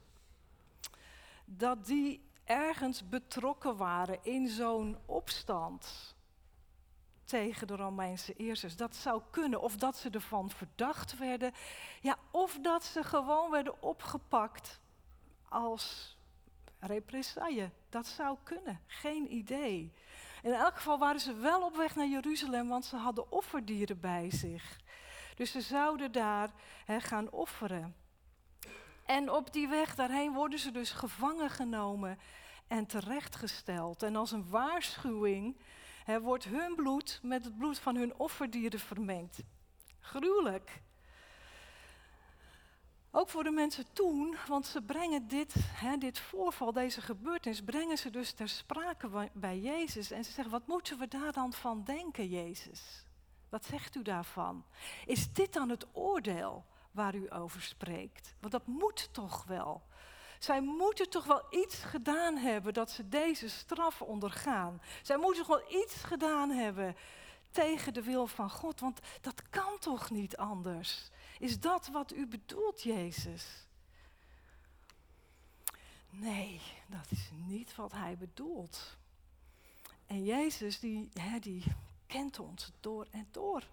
dat 1.45 1.85
die 1.85 2.21
ergens 2.43 3.09
betrokken 3.09 3.77
waren 3.77 4.19
in 4.21 4.47
zo'n 4.47 4.97
opstand 5.05 6.12
tegen 7.33 7.67
de 7.67 7.75
Romeinse 7.75 8.33
eersters. 8.33 8.75
Dat 8.75 8.95
zou 8.95 9.21
kunnen. 9.31 9.61
Of 9.61 9.75
dat 9.75 9.97
ze 9.97 10.09
ervan 10.09 10.49
verdacht 10.49 11.17
werden. 11.17 11.51
Ja, 12.01 12.17
of 12.31 12.57
dat 12.61 12.83
ze 12.83 13.03
gewoon 13.03 13.51
werden 13.51 13.81
opgepakt 13.81 14.79
als 15.49 16.17
represaille. 16.79 17.69
Dat 17.89 18.07
zou 18.07 18.37
kunnen. 18.43 18.79
Geen 18.87 19.33
idee. 19.33 19.93
In 20.43 20.53
elk 20.53 20.75
geval 20.75 20.97
waren 20.97 21.19
ze 21.19 21.35
wel 21.35 21.61
op 21.61 21.75
weg 21.75 21.95
naar 21.95 22.07
Jeruzalem, 22.07 22.67
want 22.67 22.85
ze 22.85 22.95
hadden 22.95 23.31
offerdieren 23.31 23.99
bij 23.99 24.31
zich. 24.31 24.79
Dus 25.35 25.51
ze 25.51 25.61
zouden 25.61 26.11
daar 26.11 26.51
gaan 26.87 27.31
offeren. 27.31 27.95
En 29.05 29.31
op 29.31 29.53
die 29.53 29.67
weg 29.67 29.95
daarheen 29.95 30.33
worden 30.33 30.59
ze 30.59 30.71
dus 30.71 30.91
gevangen 30.91 31.49
genomen 31.49 32.19
en 32.67 32.85
terechtgesteld. 32.85 34.03
En 34.03 34.15
als 34.15 34.31
een 34.31 34.49
waarschuwing 34.49 35.55
wordt 36.21 36.43
hun 36.43 36.75
bloed 36.75 37.19
met 37.23 37.43
het 37.43 37.57
bloed 37.57 37.79
van 37.79 37.95
hun 37.95 38.15
offerdieren 38.15 38.79
vermengd. 38.79 39.39
Gruwelijk. 39.99 40.81
Ook 43.11 43.29
voor 43.29 43.43
de 43.43 43.51
mensen 43.51 43.85
toen, 43.93 44.35
want 44.47 44.65
ze 44.65 44.81
brengen 44.81 45.27
dit, 45.27 45.55
dit 45.99 46.19
voorval, 46.19 46.71
deze 46.71 47.01
gebeurtenis, 47.01 47.63
brengen 47.63 47.97
ze 47.97 48.09
dus 48.09 48.31
ter 48.31 48.49
sprake 48.49 49.29
bij 49.33 49.59
Jezus. 49.59 50.11
En 50.11 50.23
ze 50.23 50.31
zeggen, 50.31 50.51
wat 50.53 50.67
moeten 50.67 50.97
we 50.99 51.07
daar 51.07 51.31
dan 51.31 51.53
van 51.53 51.83
denken, 51.83 52.27
Jezus? 52.27 53.05
Wat 53.49 53.65
zegt 53.65 53.95
u 53.95 54.01
daarvan? 54.01 54.65
Is 55.05 55.33
dit 55.33 55.53
dan 55.53 55.69
het 55.69 55.85
oordeel 55.91 56.65
waar 56.91 57.15
u 57.15 57.33
over 57.33 57.61
spreekt? 57.61 58.35
Want 58.39 58.51
dat 58.51 58.67
moet 58.67 59.09
toch 59.11 59.43
wel. 59.43 59.83
Zij 60.43 60.61
moeten 60.61 61.09
toch 61.09 61.25
wel 61.25 61.43
iets 61.49 61.75
gedaan 61.75 62.37
hebben 62.37 62.73
dat 62.73 62.91
ze 62.91 63.09
deze 63.09 63.49
straf 63.49 64.01
ondergaan. 64.01 64.81
Zij 65.01 65.17
moeten 65.17 65.45
toch 65.45 65.59
wel 65.59 65.81
iets 65.81 65.95
gedaan 65.95 66.49
hebben 66.49 66.95
tegen 67.51 67.93
de 67.93 68.03
wil 68.03 68.27
van 68.27 68.49
God, 68.49 68.79
want 68.79 68.99
dat 69.21 69.49
kan 69.49 69.79
toch 69.79 70.09
niet 70.09 70.37
anders? 70.37 71.09
Is 71.39 71.59
dat 71.59 71.87
wat 71.87 72.13
u 72.13 72.27
bedoelt, 72.27 72.81
Jezus? 72.81 73.67
Nee, 76.09 76.61
dat 76.87 77.07
is 77.09 77.29
niet 77.45 77.75
wat 77.75 77.91
hij 77.91 78.17
bedoelt. 78.17 78.97
En 80.07 80.23
Jezus, 80.23 80.79
die, 80.79 81.09
hè, 81.13 81.39
die 81.39 81.63
kent 82.07 82.39
ons 82.39 82.71
door 82.79 83.07
en 83.11 83.27
door. 83.31 83.67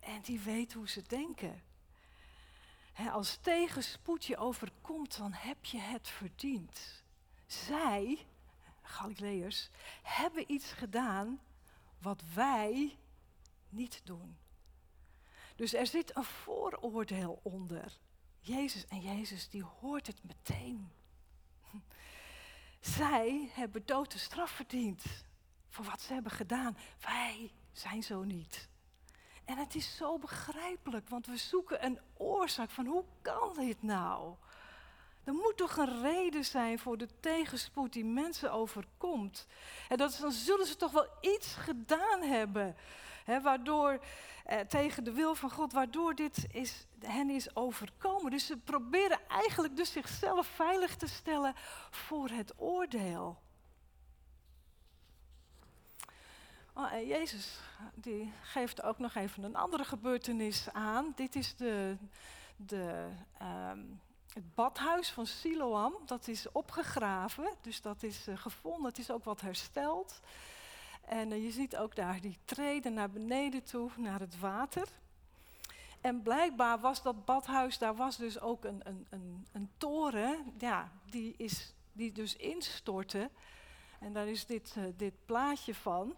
En 0.00 0.20
die 0.20 0.40
weet 0.40 0.72
hoe 0.72 0.88
ze 0.88 1.02
denken. 1.02 1.62
Als 3.12 3.36
tegenspoed 3.36 4.24
je 4.24 4.36
overkomt, 4.36 5.16
dan 5.16 5.32
heb 5.32 5.64
je 5.64 5.78
het 5.78 6.08
verdiend. 6.08 7.02
Zij, 7.46 8.26
Galileërs, 8.82 9.70
hebben 10.02 10.52
iets 10.52 10.72
gedaan 10.72 11.40
wat 11.98 12.22
wij 12.34 12.98
niet 13.68 14.00
doen. 14.04 14.36
Dus 15.56 15.74
er 15.74 15.86
zit 15.86 16.16
een 16.16 16.24
vooroordeel 16.24 17.40
onder. 17.42 17.98
Jezus 18.40 18.86
en 18.86 19.00
Jezus, 19.00 19.48
die 19.48 19.64
hoort 19.64 20.06
het 20.06 20.24
meteen. 20.24 20.92
Zij 22.80 23.50
hebben 23.52 23.86
dood 23.86 24.12
straf 24.12 24.50
verdiend 24.50 25.04
voor 25.68 25.84
wat 25.84 26.00
ze 26.00 26.12
hebben 26.12 26.32
gedaan. 26.32 26.76
Wij 27.00 27.52
zijn 27.72 28.02
zo 28.02 28.22
niet. 28.22 28.68
En 29.52 29.58
het 29.58 29.74
is 29.74 29.96
zo 29.96 30.18
begrijpelijk, 30.18 31.08
want 31.08 31.26
we 31.26 31.36
zoeken 31.36 31.84
een 31.84 31.98
oorzaak 32.16 32.70
van 32.70 32.86
hoe 32.86 33.04
kan 33.22 33.52
dit 33.54 33.82
nou? 33.82 34.34
Er 35.24 35.32
moet 35.32 35.56
toch 35.56 35.76
een 35.76 36.02
reden 36.02 36.44
zijn 36.44 36.78
voor 36.78 36.98
de 36.98 37.08
tegenspoed 37.20 37.92
die 37.92 38.04
mensen 38.04 38.52
overkomt. 38.52 39.46
En 39.88 39.96
dat, 39.96 40.18
dan 40.20 40.32
zullen 40.32 40.66
ze 40.66 40.76
toch 40.76 40.92
wel 40.92 41.06
iets 41.20 41.54
gedaan 41.54 42.22
hebben. 42.22 42.76
Hè, 43.24 43.40
waardoor, 43.40 44.04
eh, 44.44 44.60
tegen 44.60 45.04
de 45.04 45.12
wil 45.12 45.34
van 45.34 45.50
God, 45.50 45.72
waardoor 45.72 46.14
dit 46.14 46.46
is, 46.52 46.86
hen 46.98 47.30
is 47.30 47.56
overkomen. 47.56 48.30
Dus 48.30 48.46
ze 48.46 48.56
proberen 48.56 49.28
eigenlijk 49.28 49.76
dus 49.76 49.92
zichzelf 49.92 50.46
veilig 50.46 50.96
te 50.96 51.08
stellen 51.08 51.54
voor 51.90 52.28
het 52.28 52.52
oordeel. 52.56 53.40
Oh, 56.74 56.92
en 56.92 57.06
Jezus 57.06 57.58
die 57.94 58.32
geeft 58.42 58.82
ook 58.82 58.98
nog 58.98 59.14
even 59.14 59.42
een 59.42 59.56
andere 59.56 59.84
gebeurtenis 59.84 60.68
aan. 60.72 61.12
Dit 61.16 61.34
is 61.34 61.56
de, 61.56 61.96
de, 62.56 63.08
ehm, 63.38 63.80
het 64.32 64.54
badhuis 64.54 65.10
van 65.10 65.26
Siloam. 65.26 65.94
Dat 66.06 66.28
is 66.28 66.52
opgegraven, 66.52 67.54
dus 67.60 67.80
dat 67.80 68.02
is 68.02 68.28
uh, 68.28 68.36
gevonden. 68.36 68.84
Het 68.84 68.98
is 68.98 69.10
ook 69.10 69.24
wat 69.24 69.40
hersteld. 69.40 70.20
En 71.00 71.30
uh, 71.30 71.44
je 71.44 71.50
ziet 71.50 71.76
ook 71.76 71.96
daar 71.96 72.20
die 72.20 72.38
treden 72.44 72.94
naar 72.94 73.10
beneden 73.10 73.62
toe, 73.64 73.90
naar 73.96 74.20
het 74.20 74.38
water. 74.38 74.88
En 76.00 76.22
blijkbaar 76.22 76.80
was 76.80 77.02
dat 77.02 77.24
badhuis, 77.24 77.78
daar 77.78 77.96
was 77.96 78.16
dus 78.16 78.40
ook 78.40 78.64
een, 78.64 78.80
een, 78.84 79.06
een, 79.10 79.46
een 79.52 79.70
toren, 79.76 80.52
ja, 80.58 80.92
die, 81.10 81.34
is, 81.36 81.74
die 81.92 82.12
dus 82.12 82.36
instortte. 82.36 83.30
En 84.00 84.12
daar 84.12 84.28
is 84.28 84.46
dit, 84.46 84.74
uh, 84.78 84.84
dit 84.96 85.14
plaatje 85.26 85.74
van. 85.74 86.16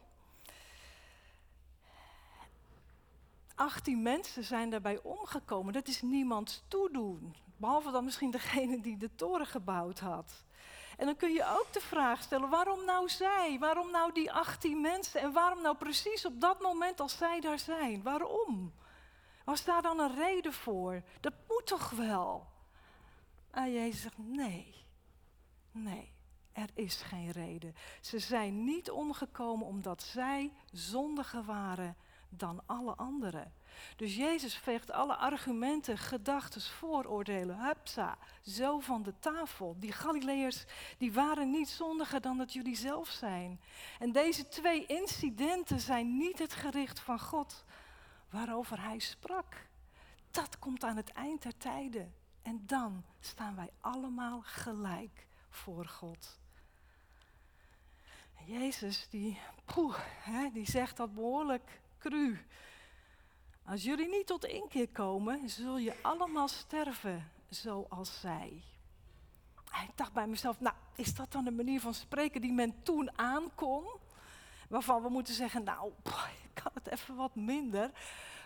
18 3.54 4.02
mensen 4.02 4.44
zijn 4.44 4.70
daarbij 4.70 5.00
omgekomen. 5.02 5.73
Dat 5.73 5.88
is 5.88 6.02
niemands 6.02 6.62
toedoen. 6.68 7.34
Behalve 7.56 7.90
dan 7.90 8.04
misschien 8.04 8.30
degene 8.30 8.80
die 8.80 8.96
de 8.96 9.14
toren 9.14 9.46
gebouwd 9.46 9.99
had. 9.99 10.44
En 10.96 11.06
dan 11.06 11.16
kun 11.16 11.32
je 11.32 11.46
ook 11.58 11.73
de 11.73 11.80
vraag 11.80 12.23
stellen: 12.23 12.49
waarom 12.50 12.84
nou 12.84 13.08
zij? 13.08 13.56
Waarom 13.61 13.90
nou 13.90 14.12
die 14.12 14.32
18 14.32 14.80
mensen? 14.80 15.20
En 15.20 15.32
waarom 15.32 15.62
nou 15.62 15.76
precies 15.76 16.26
op 16.26 16.40
dat 16.40 16.61
moment 16.61 17.00
als 17.00 17.16
zij 17.16 17.40
daar 17.40 17.58
zijn? 17.58 18.02
Waarom? 18.02 18.73
Was 19.44 19.64
daar 19.64 19.82
dan 19.82 19.99
een 19.99 20.14
reden 20.14 20.52
voor? 20.52 21.02
Dat 21.20 21.32
moet 21.49 21.66
toch 21.66 21.90
wel? 21.90 22.46
En 23.50 23.73
Jezus 23.73 24.00
zegt: 24.00 24.18
nee, 24.18 24.75
nee, 25.70 26.12
er 26.52 26.70
is 26.75 27.02
geen 27.02 27.30
reden. 27.30 27.75
Ze 28.00 28.18
zijn 28.18 28.64
niet 28.64 28.90
omgekomen 28.90 29.66
omdat 29.66 30.02
zij 30.02 30.52
zondigen 30.73 31.44
waren 31.44 31.96
dan 32.38 32.62
alle 32.67 32.95
anderen. 32.95 33.53
Dus 33.97 34.17
Jezus 34.17 34.57
veegt 34.57 34.91
alle 34.91 35.17
argumenten, 35.17 35.99
gedachten, 35.99 36.61
vooroordelen, 36.61 37.67
hupsa, 37.67 38.19
zo 38.43 38.81
van 38.81 39.03
de 39.03 39.14
tafel. 39.19 39.76
Die 39.79 39.93
Galileërs, 39.93 40.64
die 40.99 41.12
waren 41.12 41.50
niet 41.50 41.69
zondiger 41.69 42.21
dan 42.21 42.38
dat 42.38 42.53
jullie 42.53 42.76
zelf 42.76 43.09
zijn. 43.09 43.61
En 43.99 44.12
deze 44.12 44.49
twee 44.49 44.87
incidenten 44.87 45.81
zijn 45.81 46.17
niet 46.17 46.38
het 46.38 46.55
gericht 46.55 47.00
van 47.00 47.21
God 47.21 47.64
waarover 48.31 48.83
hij 48.83 48.99
sprak. 48.99 49.67
Dat 50.31 50.59
komt 50.59 50.85
aan 50.85 50.97
het 50.97 51.12
eind 51.12 51.43
der 51.43 51.57
tijden. 51.57 52.14
En 52.43 52.62
dan 52.67 53.05
staan 53.21 53.57
wij 53.57 53.71
allemaal 53.81 54.41
gelijk 54.45 55.26
voor 55.50 55.87
God. 55.87 56.38
Jezus, 58.47 59.07
die, 59.11 59.38
poeh, 59.64 59.99
hè, 60.23 60.50
die 60.53 60.71
zegt 60.71 60.97
dat 60.97 61.14
behoorlijk 61.14 61.81
Als 63.66 63.82
jullie 63.82 64.08
niet 64.08 64.26
tot 64.26 64.44
inkeer 64.44 64.88
komen, 64.88 65.49
zul 65.49 65.78
je 65.78 65.94
allemaal 66.02 66.49
sterven 66.49 67.30
zoals 67.49 68.20
zij. 68.20 68.62
ik 69.64 69.90
dacht 69.94 70.12
bij 70.12 70.26
mezelf, 70.26 70.61
nou, 70.61 70.75
is 70.94 71.14
dat 71.14 71.32
dan 71.32 71.46
een 71.46 71.56
manier 71.56 71.80
van 71.80 71.94
spreken 71.94 72.40
die 72.40 72.52
men 72.52 72.82
toen 72.82 73.18
aankon? 73.18 73.84
Waarvan 74.68 75.02
we 75.02 75.08
moeten 75.08 75.34
zeggen, 75.34 75.64
nou, 75.64 75.92
ik 76.44 76.62
kan 76.62 76.73
het 76.75 76.87
even 76.87 77.14
wat 77.14 77.34
minder. 77.34 77.90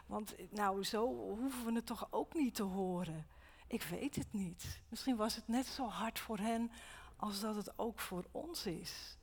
Want 0.06 0.34
nou, 0.50 0.84
zo 0.84 1.06
hoeven 1.06 1.64
we 1.64 1.72
het 1.72 1.86
toch 1.86 2.06
ook 2.10 2.34
niet 2.34 2.54
te 2.54 2.62
horen. 2.62 3.26
Ik 3.66 3.82
weet 3.82 4.16
het 4.16 4.32
niet. 4.32 4.80
Misschien 4.88 5.16
was 5.16 5.34
het 5.34 5.48
net 5.48 5.66
zo 5.66 5.86
hard 5.86 6.18
voor 6.18 6.38
hen 6.38 6.70
als 7.16 7.40
dat 7.40 7.56
het 7.56 7.78
ook 7.78 8.00
voor 8.00 8.24
ons 8.30 8.66
is. 8.66 9.16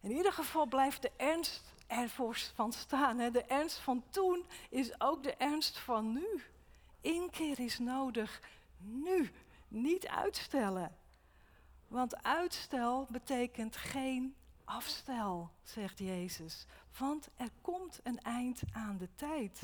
In 0.00 0.10
ieder 0.10 0.32
geval 0.32 0.66
blijft 0.66 1.02
de 1.02 1.10
ernst 1.16 1.74
ervoor 1.88 2.36
van 2.54 2.72
staan. 2.72 3.18
Hè. 3.18 3.30
De 3.30 3.44
ernst 3.44 3.78
van 3.78 4.04
toen 4.10 4.44
is 4.70 5.00
ook 5.00 5.22
de 5.22 5.34
ernst 5.34 5.78
van 5.78 6.12
nu. 6.12 6.42
Inkeer 7.00 7.60
is 7.60 7.78
nodig 7.78 8.40
nu, 8.78 9.30
niet 9.68 10.06
uitstellen. 10.06 10.96
Want 11.88 12.22
uitstel 12.22 13.06
betekent 13.10 13.76
geen 13.76 14.34
afstel, 14.64 15.50
zegt 15.62 15.98
Jezus. 15.98 16.66
Want 16.98 17.28
er 17.36 17.50
komt 17.60 18.00
een 18.02 18.20
eind 18.20 18.60
aan 18.72 18.96
de 18.96 19.08
tijd. 19.14 19.60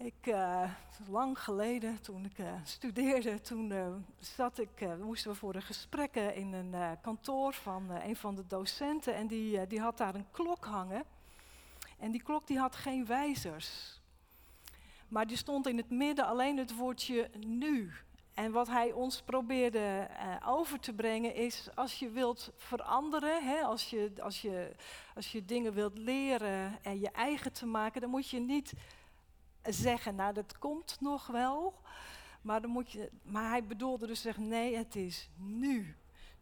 Ik, 0.00 0.26
uh, 0.26 0.70
lang 1.08 1.38
geleden, 1.38 2.00
toen 2.00 2.24
ik 2.24 2.38
uh, 2.38 2.52
studeerde, 2.64 3.40
toen 3.40 3.70
uh, 3.70 3.86
zat 4.20 4.58
ik, 4.58 4.96
moesten 5.00 5.30
we 5.30 5.36
voor 5.36 5.52
de 5.52 5.60
gesprekken 5.60 6.34
in 6.34 6.52
een 6.52 7.00
kantoor 7.00 7.52
van 7.52 7.90
een 7.90 8.16
van 8.16 8.34
de 8.34 8.46
docenten. 8.46 9.14
En 9.14 9.26
die, 9.26 9.66
die 9.66 9.80
had 9.80 9.96
daar 9.96 10.14
een 10.14 10.30
klok 10.30 10.64
hangen. 10.64 11.04
En 11.98 12.10
die 12.10 12.22
klok 12.22 12.46
die 12.46 12.58
had 12.58 12.76
geen 12.76 13.06
wijzers. 13.06 14.00
Maar 15.08 15.26
die 15.26 15.36
stond 15.36 15.66
in 15.66 15.76
het 15.76 15.90
midden 15.90 16.26
alleen 16.26 16.56
het 16.56 16.76
woordje 16.76 17.30
nu. 17.46 17.92
En 18.34 18.52
wat 18.52 18.68
hij 18.68 18.92
ons 18.92 19.22
probeerde 19.22 20.08
over 20.46 20.80
te 20.80 20.92
brengen 20.92 21.34
is, 21.34 21.68
als 21.74 21.98
je 21.98 22.10
wilt 22.10 22.50
veranderen, 22.56 23.44
hè, 23.44 23.60
als, 23.60 23.90
je, 23.90 24.12
als, 24.20 24.42
je, 24.42 24.72
als 25.14 25.32
je 25.32 25.44
dingen 25.44 25.72
wilt 25.72 25.98
leren 25.98 26.78
en 26.82 27.00
je 27.00 27.10
eigen 27.10 27.52
te 27.52 27.66
maken, 27.66 28.00
dan 28.00 28.10
moet 28.10 28.30
je 28.30 28.40
niet 28.40 28.72
zeggen, 29.72 30.14
nou 30.14 30.34
dat 30.34 30.58
komt 30.58 30.96
nog 31.00 31.26
wel. 31.26 31.74
Maar, 32.42 32.60
dan 32.60 32.70
moet 32.70 32.92
je, 32.92 33.10
maar 33.22 33.48
hij 33.48 33.64
bedoelde 33.64 34.06
dus 34.06 34.20
zeggen, 34.20 34.48
nee, 34.48 34.76
het 34.76 34.96
is 34.96 35.28
nu. 35.36 35.96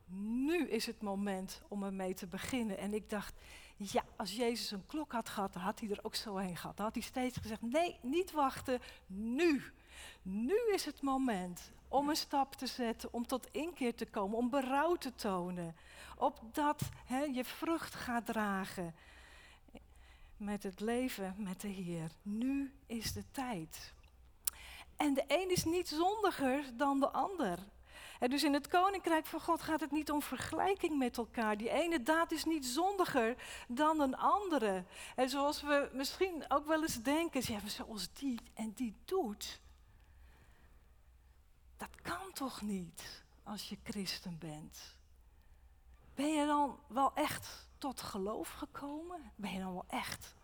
Nu 0.08 0.68
is 0.68 0.86
het 0.86 1.02
moment 1.02 1.62
om 1.68 1.82
ermee 1.82 2.14
te 2.14 2.26
beginnen. 2.26 2.78
En 2.78 2.94
ik 2.94 3.10
dacht, 3.10 3.34
ja, 3.76 4.04
als 4.16 4.36
Jezus 4.36 4.70
een 4.70 4.86
klok 4.86 5.12
had 5.12 5.28
gehad, 5.28 5.54
had 5.54 5.80
hij 5.80 5.90
er 5.90 5.98
ook 6.02 6.14
zo 6.14 6.36
heen 6.36 6.56
gehad. 6.56 6.76
Dan 6.76 6.84
had 6.84 6.94
hij 6.94 7.04
steeds 7.04 7.36
gezegd, 7.36 7.62
nee, 7.62 7.98
niet 8.02 8.30
wachten, 8.30 8.80
nu. 9.06 9.62
Nu 10.22 10.56
is 10.72 10.84
het 10.84 11.02
moment 11.02 11.72
om 11.88 12.08
een 12.08 12.16
stap 12.16 12.54
te 12.54 12.66
zetten, 12.66 13.12
om 13.12 13.26
tot 13.26 13.48
inkeer 13.52 13.94
te 13.94 14.06
komen, 14.06 14.38
om 14.38 14.50
berouw 14.50 14.94
te 14.94 15.14
tonen. 15.14 15.76
Opdat 16.16 16.82
je 17.32 17.44
vrucht 17.44 17.94
gaat 17.94 18.26
dragen 18.26 18.94
met 20.36 20.62
het 20.62 20.80
leven 20.80 21.34
met 21.38 21.60
de 21.60 21.68
Heer. 21.68 22.10
Nu 22.22 22.74
is 22.86 23.12
de 23.12 23.24
tijd. 23.30 23.94
En 24.96 25.14
de 25.14 25.24
een 25.26 25.50
is 25.50 25.64
niet 25.64 25.88
zondiger 25.88 26.76
dan 26.76 27.00
de 27.00 27.10
ander. 27.10 27.58
En 28.18 28.30
dus 28.30 28.44
in 28.44 28.52
het 28.52 28.68
koninkrijk 28.68 29.26
van 29.26 29.40
God 29.40 29.62
gaat 29.62 29.80
het 29.80 29.90
niet 29.90 30.10
om 30.10 30.22
vergelijking 30.22 30.98
met 30.98 31.16
elkaar. 31.16 31.56
Die 31.56 31.70
ene 31.70 32.02
daad 32.02 32.32
is 32.32 32.44
niet 32.44 32.66
zondiger 32.66 33.36
dan 33.68 34.00
een 34.00 34.16
andere. 34.16 34.84
En 35.16 35.28
zoals 35.28 35.62
we 35.62 35.90
misschien 35.92 36.44
ook 36.48 36.66
wel 36.66 36.82
eens 36.82 37.02
denken, 37.02 37.42
ja, 37.44 37.68
zoals 37.68 38.12
die 38.12 38.40
en 38.54 38.72
die 38.72 38.94
doet. 39.04 39.60
Dat 41.76 42.00
kan 42.02 42.32
toch 42.32 42.62
niet 42.62 43.24
als 43.42 43.68
je 43.68 43.76
christen 43.82 44.38
bent? 44.38 44.96
Ben 46.16 46.32
je 46.32 46.46
dan 46.46 46.78
wel 46.86 47.14
echt 47.14 47.68
tot 47.78 48.00
geloof 48.00 48.50
gekomen? 48.50 49.32
Ben 49.34 49.52
je 49.52 49.58
dan 49.58 49.72
wel 49.72 49.84
echt 49.88 50.34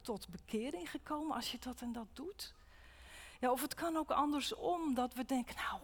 tot 0.00 0.28
bekering 0.28 0.90
gekomen 0.90 1.36
als 1.36 1.52
je 1.52 1.58
dat 1.58 1.80
en 1.80 1.92
dat 1.92 2.06
doet? 2.12 2.54
Ja, 3.40 3.50
of 3.50 3.60
het 3.60 3.74
kan 3.74 3.96
ook 3.96 4.10
andersom, 4.10 4.94
dat 4.94 5.14
we 5.14 5.24
denken, 5.24 5.54
nou, 5.56 5.80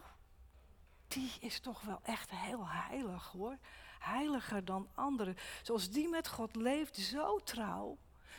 die 1.09 1.33
is 1.41 1.61
toch 1.61 1.81
wel 1.81 2.01
echt 2.03 2.31
heel 2.31 2.69
heilig 2.69 3.27
hoor. 3.27 3.59
Heiliger 3.99 4.65
dan 4.65 4.89
anderen. 4.95 5.37
Zoals 5.63 5.91
die 5.91 6.09
met 6.09 6.29
God 6.29 6.57
leeft, 6.57 6.97
zo 6.97 7.39
trouw, 7.39 7.99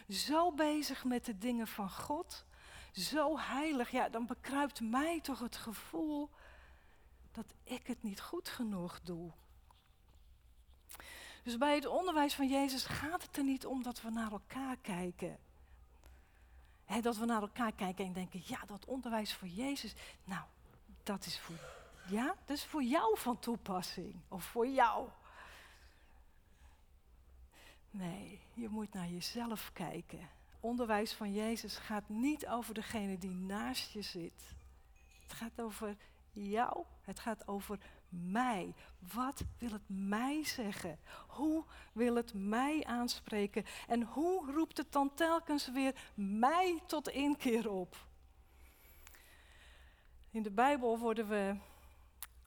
zo 0.10 0.52
bezig 0.52 1.04
met 1.04 1.26
de 1.26 1.38
dingen 1.38 1.68
van 1.68 1.92
God, 1.92 2.46
zo 2.92 3.38
heilig, 3.40 3.92
ja, 3.92 4.10
dan 4.10 4.26
bekruipt 4.26 4.82
mij 4.82 5.22
toch 5.22 5.40
het 5.40 5.56
gevoel 5.56 6.30
dat 7.32 7.54
ik 7.64 7.88
het 7.88 8.04
niet 8.04 8.22
goed 8.22 8.50
genoeg 8.50 9.02
doe. 9.02 9.32
Dus 11.44 11.58
bij 11.58 11.76
het 11.76 11.86
onderwijs 11.86 12.34
van 12.34 12.48
Jezus 12.48 12.86
gaat 12.86 13.22
het 13.22 13.38
er 13.38 13.44
niet 13.44 13.66
om 13.66 13.84
dat 13.84 14.02
we 14.02 14.10
naar 14.10 14.32
elkaar 14.32 14.78
kijken. 14.82 15.38
dat 17.02 17.18
we 17.18 17.26
naar 17.26 17.42
elkaar 17.42 17.72
kijken 17.72 18.06
en 18.06 18.14
denken, 18.14 18.42
ja, 18.44 18.60
dat 18.66 18.86
onderwijs 18.86 19.34
voor 19.34 19.48
Jezus, 19.48 19.94
nou, 20.24 20.44
dat 21.04 21.26
is 21.26 21.40
voor, 21.40 21.56
ja, 22.08 22.36
dat 22.46 22.58
is 22.58 22.66
voor 22.66 22.84
jou 22.84 23.18
van 23.18 23.40
toepassing. 23.40 24.16
Of 24.28 24.44
voor 24.44 24.68
jou. 24.68 25.10
Nee, 27.92 28.42
je 28.54 28.70
moet 28.70 28.94
naar 28.94 29.10
jezelf 29.10 29.70
kijken. 29.74 30.30
Onderwijs 30.60 31.14
van 31.14 31.34
Jezus 31.34 31.78
gaat 31.78 32.10
niet 32.10 32.48
over 32.48 32.74
degene 32.74 33.18
die 33.18 33.36
naast 33.36 33.92
je 33.92 34.02
zit. 34.02 34.54
Het 35.22 35.34
gaat 35.34 35.62
over 35.62 35.98
jou. 36.32 36.86
Het 37.02 37.20
gaat 37.20 37.48
over 37.48 37.80
mij. 38.16 38.74
Wat 39.14 39.44
wil 39.58 39.72
het 39.72 39.90
mij 39.90 40.44
zeggen? 40.44 41.00
Hoe 41.28 41.64
wil 41.94 42.16
het 42.16 42.34
mij 42.34 42.84
aanspreken? 42.84 43.66
En 43.88 44.04
hoe 44.04 44.52
roept 44.52 44.78
het 44.78 44.92
dan 44.92 45.14
telkens 45.14 45.72
weer 45.72 45.96
mij 46.14 46.82
tot 46.88 47.10
inkeer 47.10 47.70
op? 47.70 48.08
In 50.32 50.44
de 50.44 50.52
Bijbel 50.52 51.00
worden 51.00 51.28
we 51.28 51.56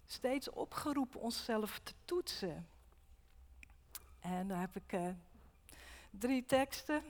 steeds 0.06 0.50
opgeroepen 0.50 1.20
onszelf 1.20 1.78
te 1.78 1.92
toetsen. 2.04 2.68
En 4.20 4.48
daar 4.48 4.60
heb 4.60 4.76
ik 4.76 4.92
uh, 4.92 5.08
drie 6.10 6.44
teksten 6.44 7.02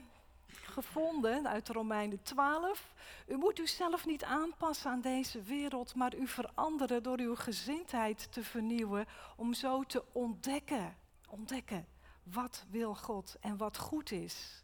gevonden 0.51 1.47
uit 1.47 1.69
Romeinen 1.69 2.21
12. 2.21 2.93
U 3.27 3.35
moet 3.35 3.59
uzelf 3.59 4.05
niet 4.05 4.23
aanpassen 4.23 4.91
aan 4.91 5.01
deze 5.01 5.41
wereld, 5.41 5.95
maar 5.95 6.15
u 6.15 6.27
veranderen 6.27 7.03
door 7.03 7.19
uw 7.19 7.35
gezindheid 7.35 8.31
te 8.31 8.43
vernieuwen 8.43 9.05
om 9.35 9.53
zo 9.53 9.83
te 9.83 10.03
ontdekken, 10.11 10.95
ontdekken 11.29 11.87
wat 12.23 12.65
wil 12.69 12.95
God 12.95 13.37
en 13.39 13.57
wat 13.57 13.77
goed 13.77 14.11
is. 14.11 14.63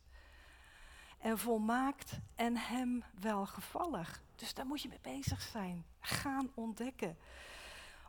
En 1.17 1.37
volmaakt 1.37 2.19
en 2.35 2.57
hem 2.57 3.03
welgevallig. 3.19 4.21
Dus 4.35 4.53
daar 4.53 4.65
moet 4.65 4.81
je 4.81 4.89
mee 4.89 5.15
bezig 5.15 5.41
zijn. 5.41 5.85
Gaan 5.99 6.51
ontdekken. 6.53 7.17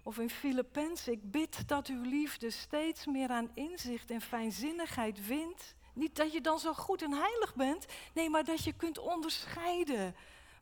Of 0.03 0.19
in 0.19 0.31
Filippenzen, 0.31 1.13
ik 1.13 1.31
bid 1.31 1.69
dat 1.69 1.87
uw 1.87 2.03
liefde 2.03 2.51
steeds 2.51 3.07
meer 3.07 3.31
aan 3.31 3.51
inzicht 3.55 4.11
en 4.11 4.21
fijnzinnigheid 4.21 5.27
wint 5.27 5.75
niet 5.97 6.17
dat 6.17 6.33
je 6.33 6.41
dan 6.41 6.59
zo 6.59 6.73
goed 6.75 7.03
en 7.03 7.13
heilig 7.13 7.55
bent, 7.55 7.87
nee, 8.15 8.31
maar 8.31 8.45
dat 8.45 8.65
je 8.65 8.73
kunt 8.73 8.99
onderscheiden 8.99 10.15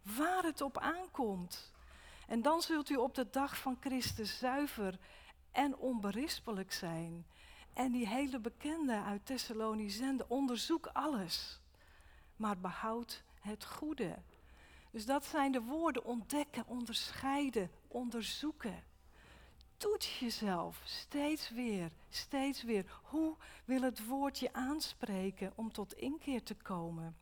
waar 0.03 0.43
het 0.43 0.61
op 0.61 0.79
aankomt. 0.79 1.73
En 2.26 2.43
dan 2.43 2.62
zult 2.62 2.91
u 2.91 2.97
op 2.97 3.14
de 3.14 3.31
dag 3.31 3.57
van 3.57 3.76
Christus 3.81 4.38
zuiver 4.38 4.99
en 5.53 5.76
onberispelijk 5.76 6.73
zijn. 6.73 7.26
En 7.73 7.93
die 7.93 8.09
hele 8.09 8.38
bekende 8.38 9.03
uit 9.03 9.26
Thessalonicense, 9.26 10.25
onderzoek 10.29 10.87
alles, 10.87 11.61
maar 12.37 12.59
behoud 12.59 13.23
het 13.41 13.64
goede. 13.64 14.23
Dus 14.91 15.07
dat 15.07 15.25
zijn 15.25 15.53
de 15.53 15.62
woorden 15.62 16.05
ontdekken, 16.05 16.67
onderscheiden, 16.67 17.71
onderzoeken 17.88 18.85
toets 19.76 20.19
jezelf 20.19 20.81
steeds 20.85 21.50
weer, 21.50 21.90
steeds 22.11 22.62
weer. 22.62 23.00
Hoe 23.02 23.37
wil 23.64 23.83
het 23.83 24.07
woord 24.07 24.38
je 24.38 24.52
aanspreken 24.52 25.52
om 25.54 25.73
tot 25.73 25.95
inkeer 25.95 26.43
te 26.43 26.54
komen? 26.54 27.16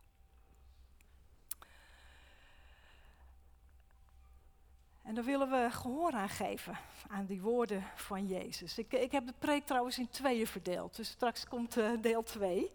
En 5.03 5.15
dan 5.15 5.23
willen 5.23 5.49
we 5.49 5.71
gehoor 5.71 6.11
aan 6.11 6.29
geven 6.29 6.77
aan 7.07 7.25
die 7.25 7.41
woorden 7.41 7.83
van 7.95 8.27
Jezus. 8.27 8.77
Ik, 8.77 8.93
ik 8.93 9.11
heb 9.11 9.25
de 9.25 9.33
preek 9.39 9.65
trouwens 9.65 9.97
in 9.97 10.09
tweeën 10.09 10.47
verdeeld, 10.47 10.95
dus 10.95 11.09
straks 11.09 11.47
komt 11.47 11.77
uh, 11.77 11.91
deel 12.01 12.23
2. 12.23 12.71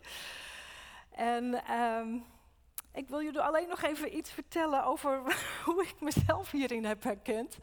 En 1.10 1.72
um, 1.80 2.24
ik 2.92 3.08
wil 3.08 3.22
jullie 3.22 3.40
alleen 3.40 3.68
nog 3.68 3.82
even 3.82 4.16
iets 4.16 4.30
vertellen 4.30 4.84
over 4.84 5.22
hoe 5.64 5.82
ik 5.82 6.00
mezelf 6.00 6.50
hierin 6.50 6.84
heb 6.84 7.02
herkend. 7.02 7.58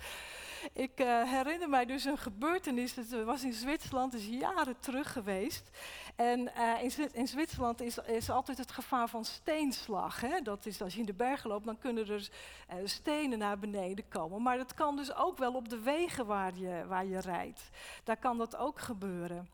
Ik 0.74 1.00
uh, 1.00 1.32
herinner 1.32 1.70
mij 1.70 1.86
dus 1.86 2.06
een 2.06 2.18
gebeurtenis, 2.18 2.96
het 2.96 3.24
was 3.24 3.44
in 3.44 3.54
Zwitserland, 3.54 4.14
is 4.14 4.26
jaren 4.26 4.80
terug 4.80 5.12
geweest. 5.12 5.70
En 6.16 6.40
uh, 6.40 6.84
in, 6.84 7.14
in, 7.14 7.28
Zwitserland 7.28 7.82
is, 7.82 7.98
is 7.98 8.30
altijd 8.30 8.58
het 8.58 8.72
gevaar 8.72 9.08
van 9.08 9.26
steenslag. 9.26 10.22
Hè? 10.22 10.42
Dat 10.42 10.66
is 10.66 10.82
als 10.82 10.94
je 10.94 11.00
in 11.00 11.06
de 11.06 11.14
bergen 11.14 11.50
loopt, 11.50 11.66
dan 11.66 11.78
kunnen 11.78 12.08
er 12.08 12.30
uh, 12.70 12.76
stenen 12.84 13.38
naar 13.38 13.60
beneden 13.60 14.08
komen. 14.08 14.42
Maar 14.42 14.58
dat 14.58 14.74
kan 14.74 14.96
dus 14.96 15.16
ook 15.16 15.38
wel 15.38 15.54
op 15.54 15.70
de 15.70 15.80
wegen 15.80 16.26
waar 16.26 16.58
je, 16.58 16.86
waar 16.88 17.06
je 17.06 17.20
rijdt. 17.20 17.70
Daar 18.04 18.18
kan 18.18 18.38
dat 18.38 18.56
ook 18.56 18.80
gebeuren. 18.80 19.50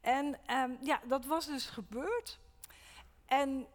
En 0.00 0.38
um, 0.50 0.76
ja, 0.80 1.00
dat 1.04 1.24
was 1.24 1.46
dus 1.46 1.66
gebeurd. 1.66 2.38
En 3.26 3.66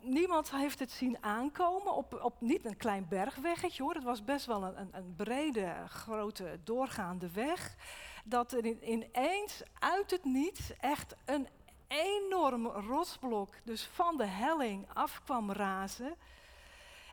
niemand 0.00 0.50
heeft 0.50 0.78
het 0.78 0.90
zien 0.90 1.16
aankomen 1.20 1.94
op, 1.94 2.20
op 2.22 2.40
niet 2.40 2.64
een 2.64 2.76
klein 2.76 3.06
bergweggetje 3.08 3.82
hoor. 3.82 3.94
Het 3.94 4.04
was 4.04 4.24
best 4.24 4.46
wel 4.46 4.64
een, 4.64 4.88
een 4.92 5.14
brede, 5.16 5.74
grote, 5.88 6.60
doorgaande 6.64 7.30
weg. 7.30 7.76
Dat 8.24 8.52
er 8.52 8.64
in, 8.64 8.90
ineens 8.92 9.62
uit 9.78 10.10
het 10.10 10.24
niets 10.24 10.76
echt 10.76 11.14
een 11.24 11.48
enorm 11.86 12.66
rotsblok 12.66 13.54
dus 13.64 13.84
van 13.84 14.16
de 14.16 14.26
helling 14.26 14.86
af 14.92 15.22
kwam 15.24 15.52
razen. 15.52 16.14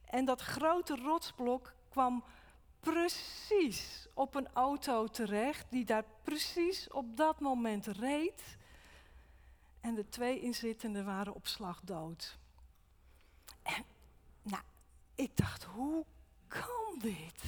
En 0.05 0.25
dat 0.25 0.41
grote 0.41 0.95
rotsblok 0.95 1.73
kwam 1.89 2.23
precies 2.79 4.07
op 4.13 4.35
een 4.35 4.47
auto 4.53 5.07
terecht 5.07 5.65
die 5.69 5.85
daar 5.85 6.05
precies 6.23 6.91
op 6.91 7.17
dat 7.17 7.39
moment 7.39 7.85
reed. 7.85 8.57
En 9.81 9.95
de 9.95 10.09
twee 10.09 10.39
inzittenden 10.39 11.05
waren 11.05 11.33
op 11.33 11.47
slag 11.47 11.79
dood. 11.83 12.37
En 13.63 13.85
nou, 14.41 14.63
ik 15.15 15.37
dacht, 15.37 15.63
hoe 15.63 16.05
kan 16.47 16.99
dit? 16.99 17.43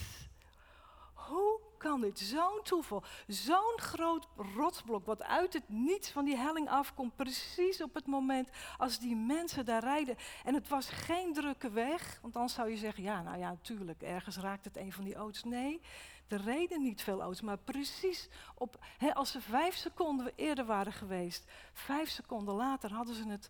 Hoe 1.13 1.60
kan 1.78 2.02
dit? 2.02 2.19
Zo'n 2.19 2.60
toeval. 2.63 3.04
Zo'n 3.28 3.74
groot 3.76 4.28
rotsblok 4.56 5.06
wat 5.06 5.24
uit 5.24 5.54
het 5.54 5.69
niets 5.69 6.10
van 6.10 6.26
die 6.26 6.38
helling 6.38 6.69
afkomt. 6.69 7.15
Precies 7.15 7.82
op 7.82 7.93
het 7.93 8.08
moment 8.08 8.50
als 8.78 9.00
die 9.00 9.15
mensen 9.15 9.65
daar 9.65 9.84
rijden. 9.84 10.15
En 10.43 10.54
het 10.54 10.67
was 10.67 10.89
geen 10.89 11.34
drukke 11.34 11.69
weg. 11.69 12.19
Want 12.21 12.34
dan 12.34 12.50
zou 12.50 12.69
je 12.69 12.78
zeggen, 12.78 13.04
ja, 13.04 13.21
nou 13.21 13.38
ja, 13.38 13.50
natuurlijk, 13.50 14.02
ergens 14.02 14.38
raakt 14.38 14.65
het 14.65 14.78
een 14.78 14.91
van 14.91 15.04
die 15.04 15.15
auto's. 15.15 15.43
Nee, 15.43 15.82
er 16.28 16.41
reden 16.41 16.82
niet 16.82 17.02
veel 17.02 17.21
auto's. 17.21 17.41
Maar 17.41 17.58
precies 17.58 18.30
op, 18.56 18.80
als 19.13 19.32
ze 19.32 19.41
vijf 19.41 19.76
seconden 19.76 20.32
eerder 20.36 20.65
waren 20.65 20.93
geweest. 20.93 21.52
Vijf 21.74 22.10
seconden 22.10 22.56
later 22.56 22.93
hadden 22.93 23.15
ze 23.15 23.28
het 23.28 23.50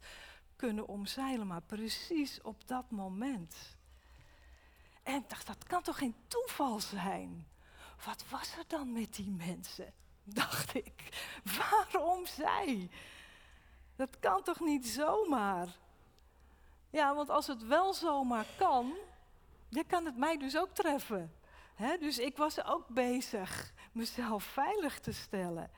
kunnen 0.62 0.88
omzeilen, 0.88 1.48
maar 1.48 1.62
precies 1.62 2.42
op 2.42 2.68
dat 2.68 2.92
moment. 2.92 3.56
En 5.04 5.16
ik 5.16 5.30
dacht, 5.30 5.48
dat 5.48 5.64
kan 5.64 5.82
toch 5.82 5.98
geen 5.98 6.16
toeval 6.28 6.80
zijn? 6.80 7.48
Wat 8.06 8.24
was 8.30 8.58
er 8.58 8.64
dan 8.68 8.92
met 8.92 9.16
die 9.16 9.30
mensen? 9.30 9.94
Dacht 10.24 10.76
ik, 10.76 10.94
waarom 11.58 12.26
zij? 12.26 12.90
Dat 13.96 14.20
kan 14.20 14.44
toch 14.44 14.60
niet 14.60 14.88
zomaar? 14.88 15.68
Ja, 16.90 17.16
want 17.16 17.30
als 17.30 17.48
het 17.48 17.64
wel 17.64 17.94
zomaar 17.94 18.46
kan, 18.58 18.94
dan 19.70 19.86
kan 19.88 20.06
het 20.06 20.18
mij 20.18 20.38
dus 20.38 20.58
ook 20.58 20.74
treffen. 20.74 21.36
dus 22.00 22.20
ik 22.20 22.38
was 22.38 22.64
ook 22.64 22.88
bezig 22.88 23.74
mezelf 23.92 24.44
veilig 24.44 25.00
te 25.00 25.12
stellen. 25.14 25.72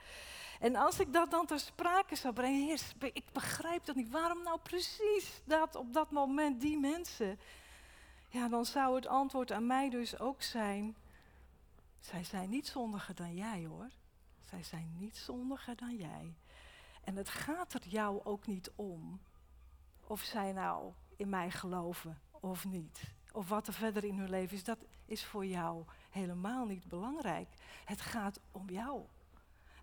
En 0.60 0.76
als 0.76 1.00
ik 1.00 1.13
dat 1.13 1.32
dan 1.32 1.46
ter 1.46 1.60
sprake 1.60 2.16
zou 2.16 2.34
brengen, 2.34 2.66
heer, 2.66 2.82
ik 3.13 3.26
begrijp 3.32 3.86
dat 3.86 3.96
niet. 3.96 4.10
Waarom 4.10 4.44
nou 4.44 4.60
precies 4.60 5.42
dat 5.46 5.76
op 5.76 5.94
dat 5.94 6.12
moment 6.12 6.62
die 6.62 6.80
mensen? 6.80 7.39
Ja, 8.30 8.48
dan 8.48 8.66
zou 8.66 8.96
het 8.96 9.08
antwoord 9.08 9.52
aan 9.52 9.68
mij 9.68 9.89
dus 9.89 10.20
ook 10.20 10.42
zijn, 10.42 10.96
zij 12.00 12.24
zijn 12.24 12.50
niet 12.50 12.68
zondiger 12.68 13.16
dan 13.16 13.36
jij 13.36 13.66
hoor. 13.66 13.89
Zij 14.50 14.63
zijn 14.63 14.96
niet 15.00 15.18
zondiger 15.18 15.76
dan 15.76 15.96
jij. 15.96 16.36
En 17.04 17.16
het 17.16 17.30
gaat 17.30 17.74
er 17.74 17.88
jou 17.88 18.24
ook 18.24 18.48
niet 18.48 18.72
om 18.76 19.20
of 20.08 20.22
zij 20.22 20.52
nou 20.52 20.94
in 21.16 21.30
mij 21.30 21.52
geloven 21.52 22.22
of 22.32 22.66
niet. 22.66 23.02
Of 23.32 23.50
wat 23.50 23.68
er 23.68 23.74
verder 23.74 24.04
in 24.04 24.18
hun 24.18 24.30
leven 24.30 24.56
is, 24.56 24.63
dat 24.63 24.78
is 25.06 25.26
voor 25.26 25.46
jou 25.46 25.86
helemaal 26.10 26.66
niet 26.66 26.88
belangrijk. 26.88 27.48
Het 27.86 28.02
gaat 28.02 28.39
om 28.52 28.70
jou. 28.70 29.06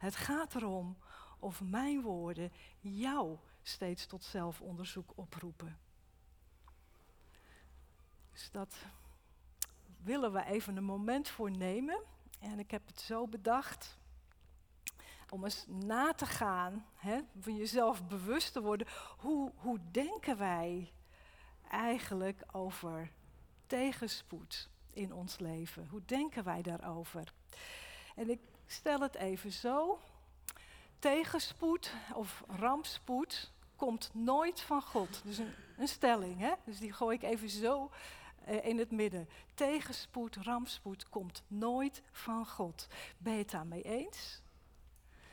Het 0.01 0.17
gaat 0.17 0.55
erom 0.55 0.97
of 1.39 1.61
mijn 1.61 2.03
woorden 2.03 2.53
jou 2.81 3.37
steeds 3.63 4.07
tot 4.07 4.25
zelfonderzoek 4.25 5.13
oproepen. 5.15 5.79
Dus 8.33 8.51
dat 8.51 8.75
willen 10.03 10.33
we 10.33 10.45
even 10.45 10.77
een 10.77 10.85
moment 10.85 11.29
voor 11.29 11.51
nemen. 11.51 12.03
En 12.39 12.59
ik 12.59 12.71
heb 12.71 12.87
het 12.87 13.01
zo 13.01 13.27
bedacht 13.27 13.99
om 15.29 15.45
eens 15.45 15.65
na 15.67 16.13
te 16.13 16.27
gaan, 16.27 16.87
hè, 16.95 17.21
van 17.41 17.57
jezelf 17.57 18.07
bewust 18.07 18.53
te 18.53 18.63
worden. 18.63 18.87
Hoe, 19.19 19.53
hoe 19.55 19.79
denken 19.91 20.39
wij 20.39 20.93
eigenlijk 21.71 22.43
over 22.53 23.13
tegenspoed 23.67 24.69
in 24.93 25.13
ons 25.13 25.39
leven? 25.39 25.87
Hoe 25.87 26.05
denken 26.05 26.45
wij 26.45 26.63
daarover? 26.63 27.33
En 28.15 28.31
ik 28.31 28.41
stel 28.73 29.01
het 29.01 29.15
even 29.15 29.53
zo. 29.53 29.99
Tegenspoed 30.99 31.95
of 32.15 32.45
rampspoed 32.49 33.53
komt 33.77 34.11
nooit 34.15 34.61
van 34.61 34.83
God. 34.83 35.21
Dus 35.25 35.39
een, 35.39 35.55
een 35.77 35.89
stelling, 35.89 36.39
hè? 36.39 36.53
Dus 36.65 36.79
die 36.79 36.93
gooi 36.93 37.17
ik 37.17 37.23
even 37.23 37.49
zo 37.49 37.91
eh, 38.45 38.65
in 38.65 38.79
het 38.79 38.91
midden. 38.91 39.29
Tegenspoed, 39.55 40.37
rampspoed 40.37 41.09
komt 41.09 41.43
nooit 41.47 42.03
van 42.13 42.47
God. 42.47 42.87
Ben 43.19 43.33
je 43.33 43.39
het 43.39 43.51
daarmee 43.51 43.83
eens? 43.83 44.43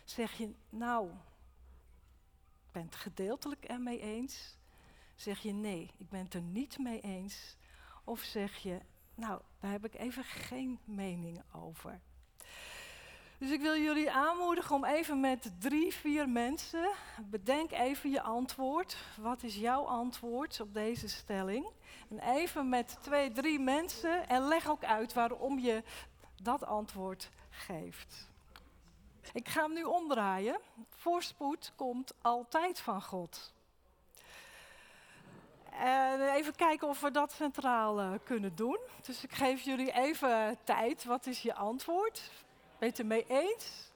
Zeg 0.03 0.37
je, 0.37 0.53
nou, 0.69 1.09
ik 2.65 2.71
ben 2.71 2.85
het 2.85 2.95
gedeeltelijk 2.95 3.63
ermee 3.63 3.99
eens? 3.99 4.57
Zeg 5.15 5.39
je, 5.39 5.51
nee, 5.51 5.91
ik 5.97 6.09
ben 6.09 6.23
het 6.23 6.33
er 6.33 6.41
niet 6.41 6.77
mee 6.77 7.01
eens? 7.01 7.55
Of 8.03 8.19
zeg 8.19 8.57
je, 8.57 8.79
nou, 9.15 9.41
daar 9.59 9.71
heb 9.71 9.85
ik 9.85 9.93
even 9.93 10.23
geen 10.23 10.79
mening 10.83 11.43
over. 11.53 12.01
Dus 13.39 13.51
ik 13.51 13.61
wil 13.61 13.77
jullie 13.77 14.11
aanmoedigen 14.11 14.75
om 14.75 14.85
even 14.85 15.19
met 15.19 15.51
drie, 15.59 15.93
vier 15.93 16.29
mensen, 16.29 16.89
bedenk 17.29 17.71
even 17.71 18.09
je 18.09 18.21
antwoord. 18.21 18.97
Wat 19.17 19.43
is 19.43 19.55
jouw 19.55 19.83
antwoord 19.83 20.59
op 20.59 20.73
deze 20.73 21.09
stelling? 21.09 21.67
En 22.09 22.19
even 22.19 22.69
met 22.69 22.97
twee, 23.01 23.31
drie 23.31 23.59
mensen 23.59 24.29
en 24.29 24.47
leg 24.47 24.69
ook 24.69 24.83
uit 24.83 25.13
waarom 25.13 25.59
je 25.59 25.83
dat 26.41 26.65
antwoord 26.65 27.29
geeft. 27.49 28.29
Ik 29.33 29.47
ga 29.47 29.61
hem 29.61 29.73
nu 29.73 29.83
omdraaien. 29.83 30.59
Voorspoed 30.89 31.73
komt 31.75 32.13
altijd 32.21 32.79
van 32.79 33.01
God. 33.01 33.53
En 35.71 36.33
even 36.33 36.55
kijken 36.55 36.87
of 36.87 37.01
we 37.01 37.11
dat 37.11 37.31
centraal 37.31 37.99
uh, 37.99 38.11
kunnen 38.23 38.55
doen. 38.55 38.79
Dus 39.01 39.23
ik 39.23 39.33
geef 39.33 39.61
jullie 39.61 39.91
even 39.91 40.57
tijd. 40.63 41.03
Wat 41.03 41.25
is 41.25 41.41
je 41.41 41.53
antwoord? 41.53 42.31
Ben 42.79 42.87
je 42.87 42.93
het 42.93 42.99
ermee 42.99 43.25
eens? 43.27 43.91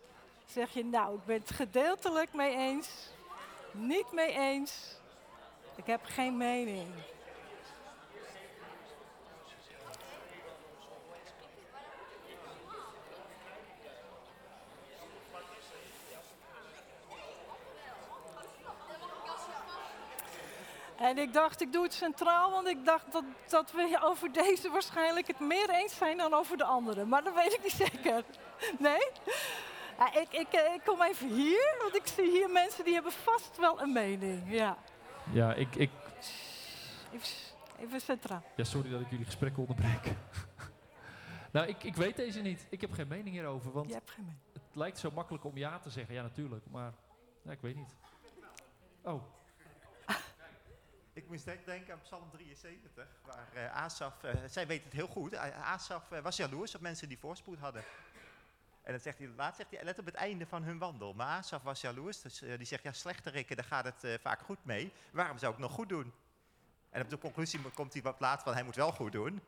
Zeg 0.46 0.74
je, 0.74 0.86
nou, 0.86 1.16
ik 1.16 1.26
ben 1.26 1.40
het 1.40 1.52
gedeeltelijk 1.52 2.34
mee 2.34 2.56
eens. 2.56 2.90
Niet 3.72 4.12
mee 4.12 4.32
eens. 4.32 4.96
Ik 5.76 5.86
heb 5.86 6.02
geen 6.04 6.38
mening. 6.38 6.88
En 20.96 21.18
ik 21.18 21.34
dacht, 21.34 21.62
ik 21.62 21.74
doe 21.74 21.84
het 21.84 21.94
centraal, 21.94 22.52
want 22.52 22.68
ik 22.68 22.86
dacht 22.86 23.12
dat, 23.12 23.24
dat 23.48 23.72
we 23.72 24.00
over 24.04 24.32
deze 24.32 24.70
waarschijnlijk 24.70 25.28
het 25.28 25.40
meer 25.40 25.70
eens 25.70 25.96
zijn 25.96 26.18
dan 26.18 26.34
over 26.34 26.58
de 26.58 26.64
andere. 26.64 27.06
Maar 27.06 27.24
dat 27.24 27.34
weet 27.34 27.54
ik 27.54 27.64
niet 27.64 27.90
zeker. 27.92 28.24
Nee? 28.80 29.08
Ja, 29.98 30.14
ik, 30.14 30.32
ik, 30.32 30.54
eh, 30.54 30.74
ik 30.74 30.82
kom 30.86 31.02
even 31.02 31.28
hier, 31.28 31.76
want 31.82 31.96
ik 31.96 32.08
zie 32.08 32.30
hier 32.30 32.50
mensen 32.50 32.84
die 32.84 32.94
hebben 32.94 33.12
vast 33.12 33.58
wel 33.58 33.82
een 33.82 33.94
mening. 33.94 34.44
Ja, 34.52 34.78
ja 35.32 35.54
ik, 35.54 35.76
ik... 35.76 35.90
Even, 37.14 37.28
even 37.80 38.02
centraal. 38.02 38.44
Ja, 38.56 38.64
sorry 38.64 38.90
dat 38.90 39.02
ik 39.02 39.10
jullie 39.10 39.26
gesprek 39.26 39.58
onderbreek. 39.58 40.12
nou, 41.54 41.68
ik, 41.68 41.84
ik 41.84 41.96
weet 41.96 42.16
deze 42.16 42.42
niet. 42.42 42.68
Ik 42.70 42.82
heb 42.82 42.92
geen 42.92 43.08
mening 43.08 43.36
hierover, 43.36 43.72
want 43.72 43.88
Je 43.88 43.94
hebt 43.94 44.12
geen 44.12 44.26
mening. 44.26 44.42
het 44.54 44.76
lijkt 44.76 44.98
zo 45.00 45.12
makkelijk 45.12 45.44
om 45.44 45.58
ja 45.58 45.80
te 45.80 45.90
zeggen. 45.90 46.14
Ja, 46.14 46.22
natuurlijk, 46.22 46.66
maar 46.72 46.94
ja, 47.42 47.52
ik 47.52 47.62
weet 47.62 47.76
niet. 47.76 47.96
Oh. 49.02 49.24
Ik 51.14 51.28
moest 51.28 51.46
denken 51.66 51.94
aan 51.94 52.02
Psalm 52.02 52.30
73, 52.32 53.08
waar 53.26 53.48
uh, 53.56 53.76
Asaf, 53.76 54.24
uh, 54.24 54.32
zij 54.48 54.68
weet 54.68 54.84
het 54.84 54.94
heel 54.94 55.08
goed, 55.08 55.36
Asaf 55.36 56.12
uh, 56.12 56.20
was 56.20 56.38
jaloers 56.38 56.76
op 56.76 56.82
mensen 56.82 57.08
die 57.08 57.20
voorspoed 57.20 57.60
hadden. 57.60 57.84
En 58.92 58.98
dat 58.98 59.06
zegt 59.06 59.18
hij, 59.18 59.28
laat 59.36 59.56
zegt 59.56 59.72
hij, 59.72 59.84
let 59.84 60.00
op 60.00 60.06
het 60.06 60.16
einde 60.16 60.46
van 60.46 60.64
hun 60.64 60.78
wandel. 60.78 61.14
Maar 61.14 61.28
Asaf 61.28 61.62
was 61.62 61.82
jaloers, 61.82 62.22
dus 62.22 62.40
die 62.40 62.66
zegt, 62.66 62.84
ja, 62.84 62.92
slechterikken, 62.92 63.56
daar 63.56 63.66
gaat 63.66 63.86
het 63.86 64.22
vaak 64.22 64.42
goed 64.42 64.66
mee. 64.66 64.92
Waarom 65.12 65.38
zou 65.38 65.54
ik 65.54 65.60
nog 65.60 65.72
goed 65.72 65.90
doen? 65.90 66.14
En 66.90 67.02
op 67.02 67.10
de 67.10 67.18
conclusie 67.18 67.60
komt 67.74 67.94
hij 67.94 68.02
wat 68.02 68.20
laat 68.20 68.44
van, 68.44 68.54
hij 68.54 68.64
moet 68.64 68.76
wel 68.76 68.92
goed 68.92 69.12
doen. 69.12 69.42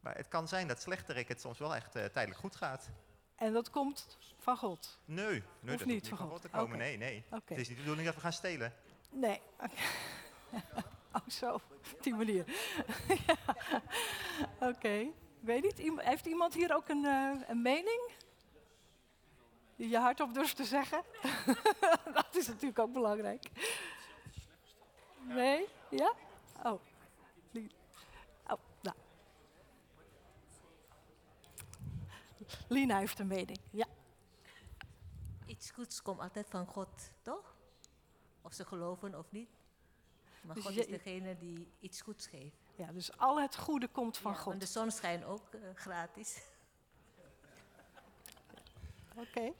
Maar 0.00 0.16
het 0.16 0.28
kan 0.28 0.48
zijn 0.48 0.68
dat 0.68 0.80
slechterikken 0.80 1.34
het 1.34 1.42
soms 1.42 1.58
wel 1.58 1.74
echt 1.74 1.92
tijdelijk 1.92 2.36
goed 2.36 2.56
gaat. 2.56 2.90
En 3.36 3.52
dat 3.52 3.70
komt 3.70 4.18
van 4.38 4.56
God? 4.56 4.98
Nee, 5.04 5.42
nee 5.60 5.76
dat 5.76 5.86
niet 5.86 5.86
niet 5.86 6.08
van 6.08 6.18
God 6.18 6.40
te 6.40 6.48
komen. 6.48 6.76
Okay. 6.76 6.78
Nee, 6.78 6.96
nee. 6.96 7.24
Okay. 7.26 7.40
Het 7.44 7.58
is 7.58 7.68
niet 7.68 7.76
de 7.76 7.82
bedoeling 7.82 8.06
dat 8.06 8.14
we 8.14 8.20
gaan 8.20 8.32
stelen. 8.32 8.72
Nee. 9.10 9.40
Oh, 11.14 11.28
zo, 11.28 11.54
op 11.54 12.02
die 12.02 12.14
manier. 12.14 12.44
ja. 13.26 13.36
Oké. 14.54 14.66
Okay. 14.66 15.12
Weet 15.40 15.62
niet, 15.62 15.96
heeft 15.96 16.26
iemand 16.26 16.54
hier 16.54 16.74
ook 16.74 16.88
een, 16.88 17.04
een 17.48 17.62
mening? 17.62 18.10
Je 19.88 19.98
hardop 19.98 20.34
durft 20.34 20.56
te 20.56 20.64
zeggen? 20.64 21.02
dat 22.14 22.36
is 22.36 22.46
natuurlijk 22.46 22.78
ook 22.78 22.92
belangrijk. 22.92 23.50
Nee? 25.20 25.68
Ja? 25.90 26.12
Oh. 26.62 26.80
Oh, 28.46 28.58
nou. 28.80 28.96
Lina 32.68 32.98
heeft 32.98 33.18
een 33.18 33.26
mening, 33.26 33.58
ja. 33.70 33.86
Iets 35.46 35.70
goeds 35.70 36.02
komt 36.02 36.20
altijd 36.20 36.50
van 36.50 36.66
God, 36.66 37.12
toch? 37.22 37.54
Of 38.42 38.52
ze 38.52 38.64
geloven 38.64 39.18
of 39.18 39.30
niet. 39.30 39.48
Maar 40.42 40.54
dus 40.54 40.64
God 40.64 40.76
is 40.76 40.86
degene 40.86 41.38
die 41.38 41.68
iets 41.80 42.00
goeds 42.00 42.26
geeft. 42.26 42.56
Ja, 42.74 42.92
dus 42.92 43.18
al 43.18 43.40
het 43.40 43.56
goede 43.56 43.88
komt 43.88 44.18
van 44.18 44.32
ja, 44.32 44.38
God. 44.38 44.52
En 44.52 44.58
de 44.58 44.66
zon 44.66 44.90
schijnt 44.90 45.24
ook 45.24 45.54
uh, 45.54 45.60
gratis. 45.74 46.42
Oké. 49.10 49.20
Okay. 49.20 49.54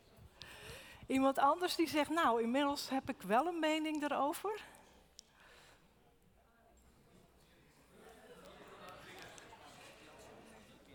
Iemand 1.07 1.39
anders 1.39 1.77
die 1.77 1.89
zegt, 1.89 2.11
nou, 2.11 2.43
inmiddels 2.43 2.89
heb 2.89 3.09
ik 3.09 3.23
wel 3.23 3.47
een 3.47 3.59
mening 3.61 4.03
erover. 4.03 4.61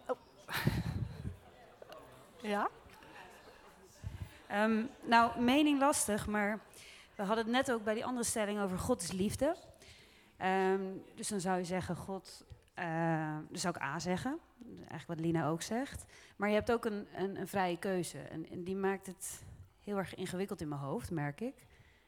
Oh. 0.06 0.18
ja? 2.42 2.70
Um, 4.52 4.90
nou, 5.02 5.42
mening 5.42 5.80
lastig, 5.80 6.28
maar 6.28 6.60
we 7.16 7.24
hadden 7.24 7.44
het 7.44 7.54
net 7.54 7.72
ook 7.72 7.84
bij 7.84 7.94
die 7.94 8.06
andere 8.06 8.26
stelling 8.26 8.60
over 8.60 8.80
God 8.80 9.02
is 9.02 9.12
liefde. 9.12 9.56
Um, 10.44 11.04
dus 11.16 11.28
dan 11.28 11.40
zou 11.40 11.58
je 11.58 11.64
zeggen, 11.64 11.96
God, 11.96 12.46
uh, 12.80 13.38
zou 13.52 13.76
ik 13.76 13.82
A 13.82 14.00
zeggen, 14.00 14.40
eigenlijk 14.78 15.08
wat 15.08 15.20
Lina 15.20 15.48
ook 15.48 15.62
zegt. 15.62 16.06
Maar 16.36 16.50
je 16.50 16.56
hebt 16.56 16.72
ook 16.72 16.86
een, 16.86 17.08
een, 17.16 17.40
een 17.40 17.48
vrije 17.48 17.78
keuze 17.78 18.20
en, 18.20 18.64
die 18.64 18.76
maakt 18.76 19.06
het 19.06 19.42
heel 19.88 19.98
erg 19.98 20.16
ingewikkeld 20.16 20.62
in 20.62 20.68
mijn 20.68 20.82
hoofd, 20.82 21.12
merk 21.12 21.42
ik. 21.42 21.56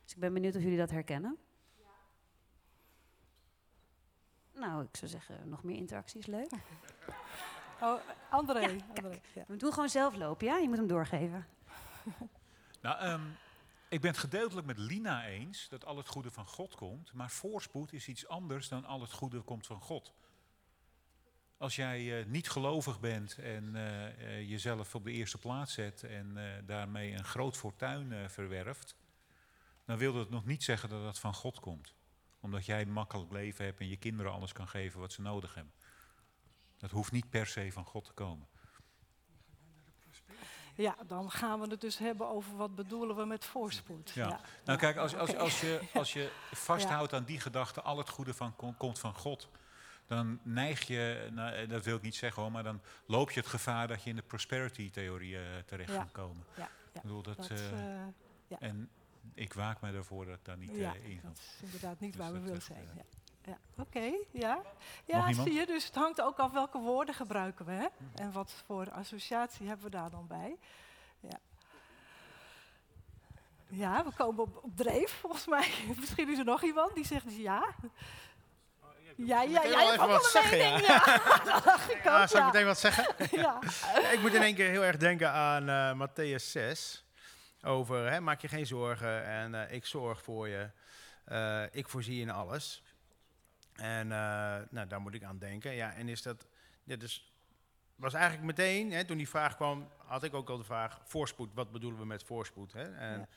Dus 0.03 0.13
ik 0.13 0.19
ben 0.19 0.33
benieuwd 0.33 0.55
of 0.55 0.61
jullie 0.61 0.77
dat 0.77 0.89
herkennen. 0.89 1.37
Ja. 1.75 1.83
Nou, 4.59 4.83
ik 4.83 4.97
zou 4.97 5.11
zeggen, 5.11 5.49
nog 5.49 5.63
meer 5.63 5.75
interacties, 5.75 6.25
leuk. 6.25 6.51
Oh, 7.81 7.99
André. 8.29 8.59
Ja, 8.59 8.67
André 8.87 9.19
ja. 9.33 9.43
We 9.47 9.55
doen 9.55 9.73
gewoon 9.73 9.89
zelf 9.89 10.15
lopen, 10.15 10.47
ja? 10.47 10.57
Je 10.57 10.67
moet 10.67 10.77
hem 10.77 10.87
doorgeven. 10.87 11.47
nou, 12.81 13.07
um, 13.07 13.37
ik 13.89 14.01
ben 14.01 14.09
het 14.09 14.19
gedeeltelijk 14.19 14.67
met 14.67 14.77
Lina 14.77 15.25
eens 15.25 15.69
dat 15.69 15.85
al 15.85 15.97
het 15.97 16.07
goede 16.07 16.31
van 16.31 16.45
God 16.45 16.75
komt, 16.75 17.13
maar 17.13 17.29
voorspoed 17.29 17.93
is 17.93 18.07
iets 18.07 18.27
anders 18.27 18.69
dan 18.69 18.85
al 18.85 19.01
het 19.01 19.11
goede 19.11 19.41
komt 19.41 19.67
van 19.67 19.81
God. 19.81 20.13
Als 21.59 21.75
jij 21.75 22.01
uh, 22.01 22.25
niet 22.25 22.49
gelovig 22.49 22.99
bent 22.99 23.37
en 23.37 23.75
uh, 23.75 24.17
uh, 24.17 24.49
jezelf 24.49 24.95
op 24.95 25.03
de 25.03 25.11
eerste 25.11 25.37
plaats 25.37 25.73
zet 25.73 26.03
en 26.03 26.37
daarmee 26.65 27.13
een 27.13 27.23
groot 27.23 27.57
fortuin 27.57 28.29
verwerft, 28.29 28.95
dan 29.85 29.97
wil 29.97 30.13
dat 30.13 30.29
nog 30.29 30.45
niet 30.45 30.63
zeggen 30.63 30.89
dat 30.89 31.03
dat 31.03 31.19
van 31.19 31.33
God 31.33 31.59
komt. 31.59 31.93
Omdat 32.39 32.65
jij 32.65 32.81
een 32.81 32.91
makkelijk 32.91 33.31
leven 33.31 33.65
hebt 33.65 33.79
en 33.79 33.87
je 33.87 33.97
kinderen 33.97 34.31
alles 34.31 34.51
kan 34.51 34.67
geven 34.67 34.99
wat 34.99 35.13
ze 35.13 35.21
nodig 35.21 35.55
hebben. 35.55 35.73
Dat 36.77 36.91
hoeft 36.91 37.11
niet 37.11 37.29
per 37.29 37.47
se 37.47 37.71
van 37.71 37.85
God 37.85 38.05
te 38.05 38.11
komen. 38.11 38.47
Ja, 40.75 40.95
dan 41.07 41.31
gaan 41.31 41.59
we 41.59 41.67
het 41.67 41.81
dus 41.81 41.97
hebben 41.97 42.29
over 42.29 42.57
wat 42.57 42.75
bedoelen 42.75 43.15
we 43.15 43.25
met 43.25 43.45
voorspoed. 43.45 44.09
Ja. 44.09 44.27
ja. 44.27 44.39
Nou 44.65 44.79
kijk, 44.79 44.97
als, 44.97 45.15
als, 45.15 45.35
als 45.35 45.61
je, 45.61 45.81
als 45.93 46.13
je 46.13 46.31
vasthoudt 46.51 47.13
aan 47.13 47.23
die 47.23 47.39
gedachte, 47.39 47.81
al 47.81 47.97
het 47.97 48.09
goede 48.09 48.33
van, 48.33 48.55
komt 48.77 48.99
van 48.99 49.13
God, 49.13 49.49
dan 50.09 50.39
neig 50.43 50.87
je, 50.87 51.29
nou, 51.31 51.67
dat 51.67 51.85
wil 51.85 51.95
ik 51.95 52.01
niet 52.01 52.15
zeggen 52.15 52.41
hoor, 52.41 52.51
maar 52.51 52.63
dan 52.63 52.81
loop 53.05 53.31
je 53.31 53.39
het 53.39 53.49
gevaar 53.49 53.87
dat 53.87 54.03
je 54.03 54.09
in 54.09 54.15
de 54.15 54.21
prosperity-theorie 54.21 55.33
uh, 55.33 55.41
terecht 55.65 55.91
gaat 55.91 56.11
komen. 56.11 56.45
Ja, 56.55 56.61
ja. 56.61 56.69
Ik 56.93 57.01
bedoel, 57.01 57.21
dat, 57.21 57.37
dat 57.37 57.51
uh, 57.51 57.57
ja. 58.47 58.59
En 58.59 58.89
ik 59.33 59.53
waak 59.53 59.81
me 59.81 59.91
ervoor 59.91 60.25
dat 60.25 60.35
ik 60.35 60.45
daar 60.45 60.57
niet 60.57 60.75
ja, 60.75 60.93
in 60.93 61.19
ga. 61.19 61.27
Dat 61.27 61.37
is 61.37 61.59
inderdaad 61.61 61.99
niet 61.99 62.11
dus 62.11 62.21
waar 62.21 62.33
we 62.33 62.39
willen 62.39 62.61
zijn. 62.61 62.83
Ja. 62.95 63.03
Ja, 63.45 63.57
oké, 63.71 63.81
okay, 63.81 64.27
ja. 64.31 64.61
Ja, 65.05 65.33
zie 65.33 65.53
je, 65.53 65.65
dus 65.65 65.85
het 65.85 65.95
hangt 65.95 66.21
ook 66.21 66.37
af 66.37 66.51
welke 66.51 66.77
woorden 66.77 67.15
gebruiken 67.15 67.65
we. 67.65 67.71
Hè? 67.71 67.87
En 68.15 68.31
wat 68.31 68.51
voor 68.65 68.91
associatie 68.91 69.67
hebben 69.67 69.85
we 69.85 69.91
daar 69.91 70.09
dan 70.09 70.27
bij. 70.27 70.57
Ja, 71.19 71.39
ja 73.67 74.03
we 74.03 74.11
komen 74.11 74.43
op, 74.43 74.63
op 74.63 74.75
dreef, 74.75 75.11
volgens 75.11 75.47
mij. 75.47 75.71
Misschien 75.99 76.29
is 76.29 76.37
er 76.37 76.45
nog 76.45 76.63
iemand 76.63 76.95
die 76.95 77.05
zegt 77.05 77.35
ja. 77.35 77.75
Ja, 79.15 79.41
ja, 79.41 79.61
meteen 79.61 79.71
jij 79.71 79.97
wat 79.97 80.25
zeggen, 80.25 80.57
ja. 80.57 80.77
ja. 80.77 81.21
Dat 81.51 81.63
dacht 81.63 81.91
ik 81.91 82.03
Ja, 82.03 82.21
ook, 82.21 82.27
zal 82.27 82.37
ik 82.39 82.45
ja. 82.45 82.51
meteen 82.51 82.65
wat 82.65 82.79
zeggen? 82.79 83.05
Ja. 83.41 83.59
ik 84.15 84.19
moet 84.21 84.33
in 84.33 84.41
één 84.41 84.55
keer 84.55 84.69
heel 84.69 84.83
erg 84.83 84.97
denken 84.97 85.31
aan 85.31 85.69
eh 85.69 86.07
Matthäus 86.07 86.43
6. 86.43 87.05
Over, 87.61 88.11
hè, 88.11 88.19
maak 88.19 88.41
je 88.41 88.47
geen 88.47 88.65
zorgen 88.65 89.25
en 89.25 89.55
eh, 89.55 89.75
ik 89.75 89.85
zorg 89.85 90.23
voor 90.23 90.47
je. 90.47 90.69
Eh, 91.25 91.63
ik 91.71 91.89
voorzie 91.89 92.21
in 92.21 92.29
alles. 92.29 92.83
En 93.75 94.07
nou, 94.07 94.87
daar 94.87 95.01
moet 95.01 95.13
ik 95.13 95.23
aan 95.23 95.37
denken. 95.39 95.73
Ja, 95.73 95.93
en 95.93 96.09
is 96.09 96.21
dat, 96.21 96.47
ja, 96.83 96.95
dus 96.95 97.33
was 97.95 98.13
eigenlijk 98.13 98.45
meteen, 98.45 98.91
hè, 98.91 99.05
toen 99.05 99.17
die 99.17 99.29
vraag 99.29 99.55
kwam, 99.55 99.89
had 99.97 100.23
ik 100.23 100.33
ook 100.33 100.49
al 100.49 100.57
de 100.57 100.63
vraag, 100.63 100.99
voorspoed, 101.03 101.49
wat 101.53 101.71
bedoelen 101.71 101.99
we 101.99 102.05
met 102.05 102.23
voorspoed? 102.23 102.73
Hè? 102.73 102.95
En, 102.95 103.29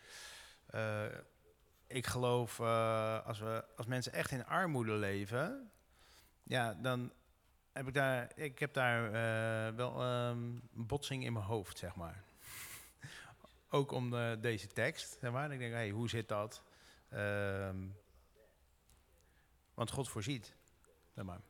ik 1.93 2.07
geloof, 2.07 2.61
eh, 2.61 3.27
als, 3.27 3.39
we, 3.39 3.65
als 3.77 3.87
mensen 3.87 4.13
echt 4.13 4.31
in 4.31 4.47
armoede 4.47 4.93
leven, 4.93 5.71
ja, 6.43 6.75
dan 6.75 7.13
heb 7.73 7.89
ik 7.89 7.95
daar, 7.95 8.33
ik 8.35 8.59
heb 8.59 8.75
daar 8.75 9.07
eh, 9.07 9.75
wel 9.77 10.01
ehm, 10.01 10.39
een 10.77 10.87
botsing 10.87 11.25
in 11.25 11.33
mijn 11.33 11.45
hoofd, 11.45 11.79
zeg 11.79 11.95
maar. 11.95 12.23
Ook 13.71 13.91
om 13.91 14.11
de, 14.11 14.39
deze 14.41 14.67
tekst, 14.67 15.17
zeg 15.21 15.33
maar. 15.33 15.53
Ik 15.53 15.59
denk, 15.59 15.73
hey, 15.73 15.91
hoe 15.91 16.09
zit 16.09 16.29
dat? 16.29 16.63
Ehm, 17.09 17.77
want 19.75 19.91
God 19.91 20.09
voorziet, 20.09 20.55
zeg 21.15 21.25
maar. 21.25 21.41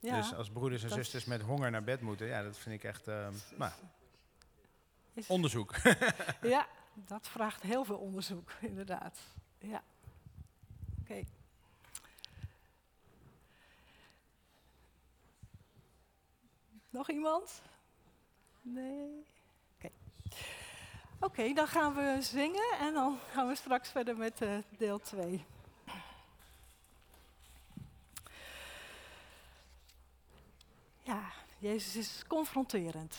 Ja. 0.00 0.16
Dus 0.16 0.34
als 0.34 0.50
broeders 0.50 0.82
en 0.82 0.90
zusters 0.90 1.24
met 1.24 1.42
honger 1.42 1.70
naar 1.70 1.84
bed 1.84 2.00
moeten, 2.00 2.26
ja, 2.26 2.42
dat 2.42 2.58
vind 2.58 2.74
ik 2.74 2.84
echt, 2.84 3.06
nou, 3.56 3.72
Is- 5.14 5.26
onderzoek. 5.26 5.74
Ja, 6.42 6.66
dat 7.04 7.28
vraagt 7.28 7.62
heel 7.62 7.84
veel 7.84 7.98
onderzoek, 7.98 8.50
inderdaad. 8.70 9.18
Ja. 9.58 9.82
Oké. 11.00 11.24
Nog 16.90 17.10
iemand? 17.10 17.62
Nee? 18.62 19.26
Oké. 19.76 19.90
Oké, 21.20 21.52
dan 21.52 21.66
gaan 21.66 21.94
we 21.94 22.16
zingen 22.20 22.78
en 22.78 22.92
dan 22.92 23.18
gaan 23.30 23.48
we 23.48 23.54
straks 23.54 23.90
verder 23.90 24.16
met 24.16 24.42
eh, 24.42 24.58
deel 24.78 24.98
2. 24.98 25.44
Ja, 31.02 31.32
Jezus 31.58 31.96
is 31.96 32.24
confronterend. 32.26 33.16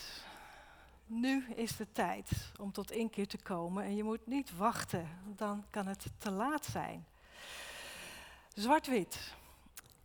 Nu 1.10 1.44
is 1.54 1.76
de 1.76 1.92
tijd 1.92 2.30
om 2.60 2.72
tot 2.72 2.90
inkeer 2.90 3.26
te 3.26 3.38
komen 3.38 3.84
en 3.84 3.96
je 3.96 4.04
moet 4.04 4.26
niet 4.26 4.56
wachten, 4.56 5.08
dan 5.24 5.64
kan 5.70 5.86
het 5.86 6.06
te 6.18 6.30
laat 6.30 6.64
zijn. 6.64 7.06
Zwart-wit, 8.54 9.34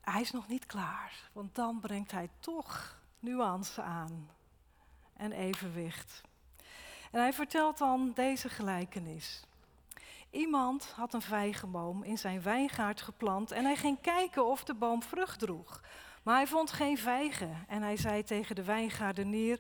hij 0.02 0.22
is 0.22 0.32
nog 0.32 0.48
niet 0.48 0.66
klaar, 0.66 1.30
want 1.34 1.56
dan 1.56 1.80
brengt 1.80 2.12
hij 2.12 2.30
toch 2.40 2.98
nuance 3.20 3.82
aan 3.82 4.30
en 5.14 5.32
evenwicht. 5.32 6.22
En 7.12 7.20
hij 7.20 7.34
vertelt 7.34 7.78
dan 7.78 8.12
deze 8.16 8.50
gelijkenis. 8.50 9.44
Iemand 10.30 10.94
had 10.96 11.14
een 11.14 11.22
vijgenboom 11.22 12.04
in 12.04 12.18
zijn 12.18 12.42
wijngaard 12.42 13.02
geplant 13.02 13.52
en 13.52 13.64
hij 13.64 13.76
ging 13.76 14.02
kijken 14.02 14.46
of 14.46 14.64
de 14.64 14.74
boom 14.74 15.04
vrucht 15.04 15.40
droeg. 15.40 15.82
Maar 16.24 16.36
hij 16.36 16.48
vond 16.48 16.72
geen 16.72 16.98
vijgen 16.98 17.66
en 17.68 17.82
hij 17.82 17.98
zei 17.98 18.24
tegen 18.24 18.56
de 18.56 18.64
wijngaardenier, 18.64 19.60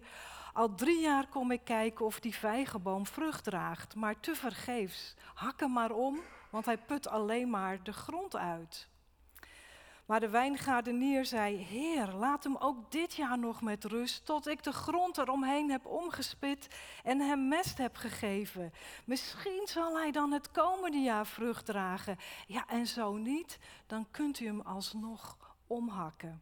al 0.53 0.75
drie 0.75 0.99
jaar 0.99 1.27
kom 1.27 1.51
ik 1.51 1.63
kijken 1.63 2.05
of 2.05 2.19
die 2.19 2.35
vijgenboom 2.35 3.05
vrucht 3.05 3.43
draagt, 3.43 3.95
maar 3.95 4.19
tevergeefs. 4.19 5.15
Hak 5.33 5.59
hem 5.59 5.71
maar 5.71 5.91
om, 5.91 6.19
want 6.49 6.65
hij 6.65 6.77
put 6.77 7.07
alleen 7.07 7.49
maar 7.49 7.83
de 7.83 7.93
grond 7.93 8.35
uit. 8.35 8.87
Maar 10.05 10.19
de 10.19 10.29
wijngaardenier 10.29 11.25
zei: 11.25 11.57
Heer, 11.57 12.07
laat 12.07 12.43
hem 12.43 12.55
ook 12.57 12.91
dit 12.91 13.13
jaar 13.13 13.39
nog 13.39 13.61
met 13.61 13.83
rust, 13.83 14.25
tot 14.25 14.47
ik 14.47 14.63
de 14.63 14.71
grond 14.71 15.17
eromheen 15.17 15.71
heb 15.71 15.85
omgespit 15.85 16.67
en 17.03 17.19
hem 17.19 17.47
mest 17.47 17.77
heb 17.77 17.95
gegeven. 17.95 18.73
Misschien 19.05 19.61
zal 19.65 19.97
hij 19.97 20.11
dan 20.11 20.31
het 20.31 20.51
komende 20.51 20.97
jaar 20.97 21.27
vrucht 21.27 21.65
dragen. 21.65 22.17
Ja, 22.47 22.67
en 22.67 22.87
zo 22.87 23.13
niet, 23.13 23.59
dan 23.87 24.07
kunt 24.11 24.39
u 24.39 24.45
hem 24.45 24.61
alsnog 24.61 25.37
omhakken. 25.67 26.41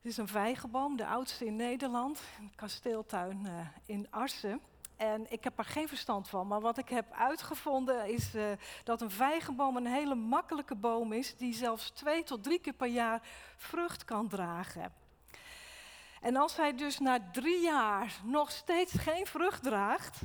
Het 0.00 0.10
is 0.10 0.16
een 0.16 0.28
vijgenboom, 0.28 0.96
de 0.96 1.06
oudste 1.06 1.46
in 1.46 1.56
Nederland, 1.56 2.20
een 2.38 2.52
kasteeltuin 2.54 3.46
eh, 3.46 3.66
in 3.86 4.06
Arsen. 4.10 4.60
En 4.96 5.32
ik 5.32 5.44
heb 5.44 5.58
er 5.58 5.64
geen 5.64 5.88
verstand 5.88 6.28
van, 6.28 6.46
maar 6.46 6.60
wat 6.60 6.78
ik 6.78 6.88
heb 6.88 7.12
uitgevonden 7.12 8.12
is 8.12 8.34
eh, 8.34 8.44
dat 8.84 9.00
een 9.00 9.10
vijgenboom 9.10 9.76
een 9.76 9.86
hele 9.86 10.14
makkelijke 10.14 10.74
boom 10.74 11.12
is, 11.12 11.36
die 11.36 11.54
zelfs 11.54 11.90
twee 11.90 12.22
tot 12.22 12.42
drie 12.42 12.60
keer 12.60 12.72
per 12.72 12.86
jaar 12.86 13.22
vrucht 13.56 14.04
kan 14.04 14.28
dragen. 14.28 14.92
En 16.20 16.36
als 16.36 16.56
hij 16.56 16.74
dus 16.74 16.98
na 16.98 17.30
drie 17.32 17.60
jaar 17.60 18.20
nog 18.24 18.50
steeds 18.50 18.92
geen 18.92 19.26
vrucht 19.26 19.62
draagt, 19.62 20.20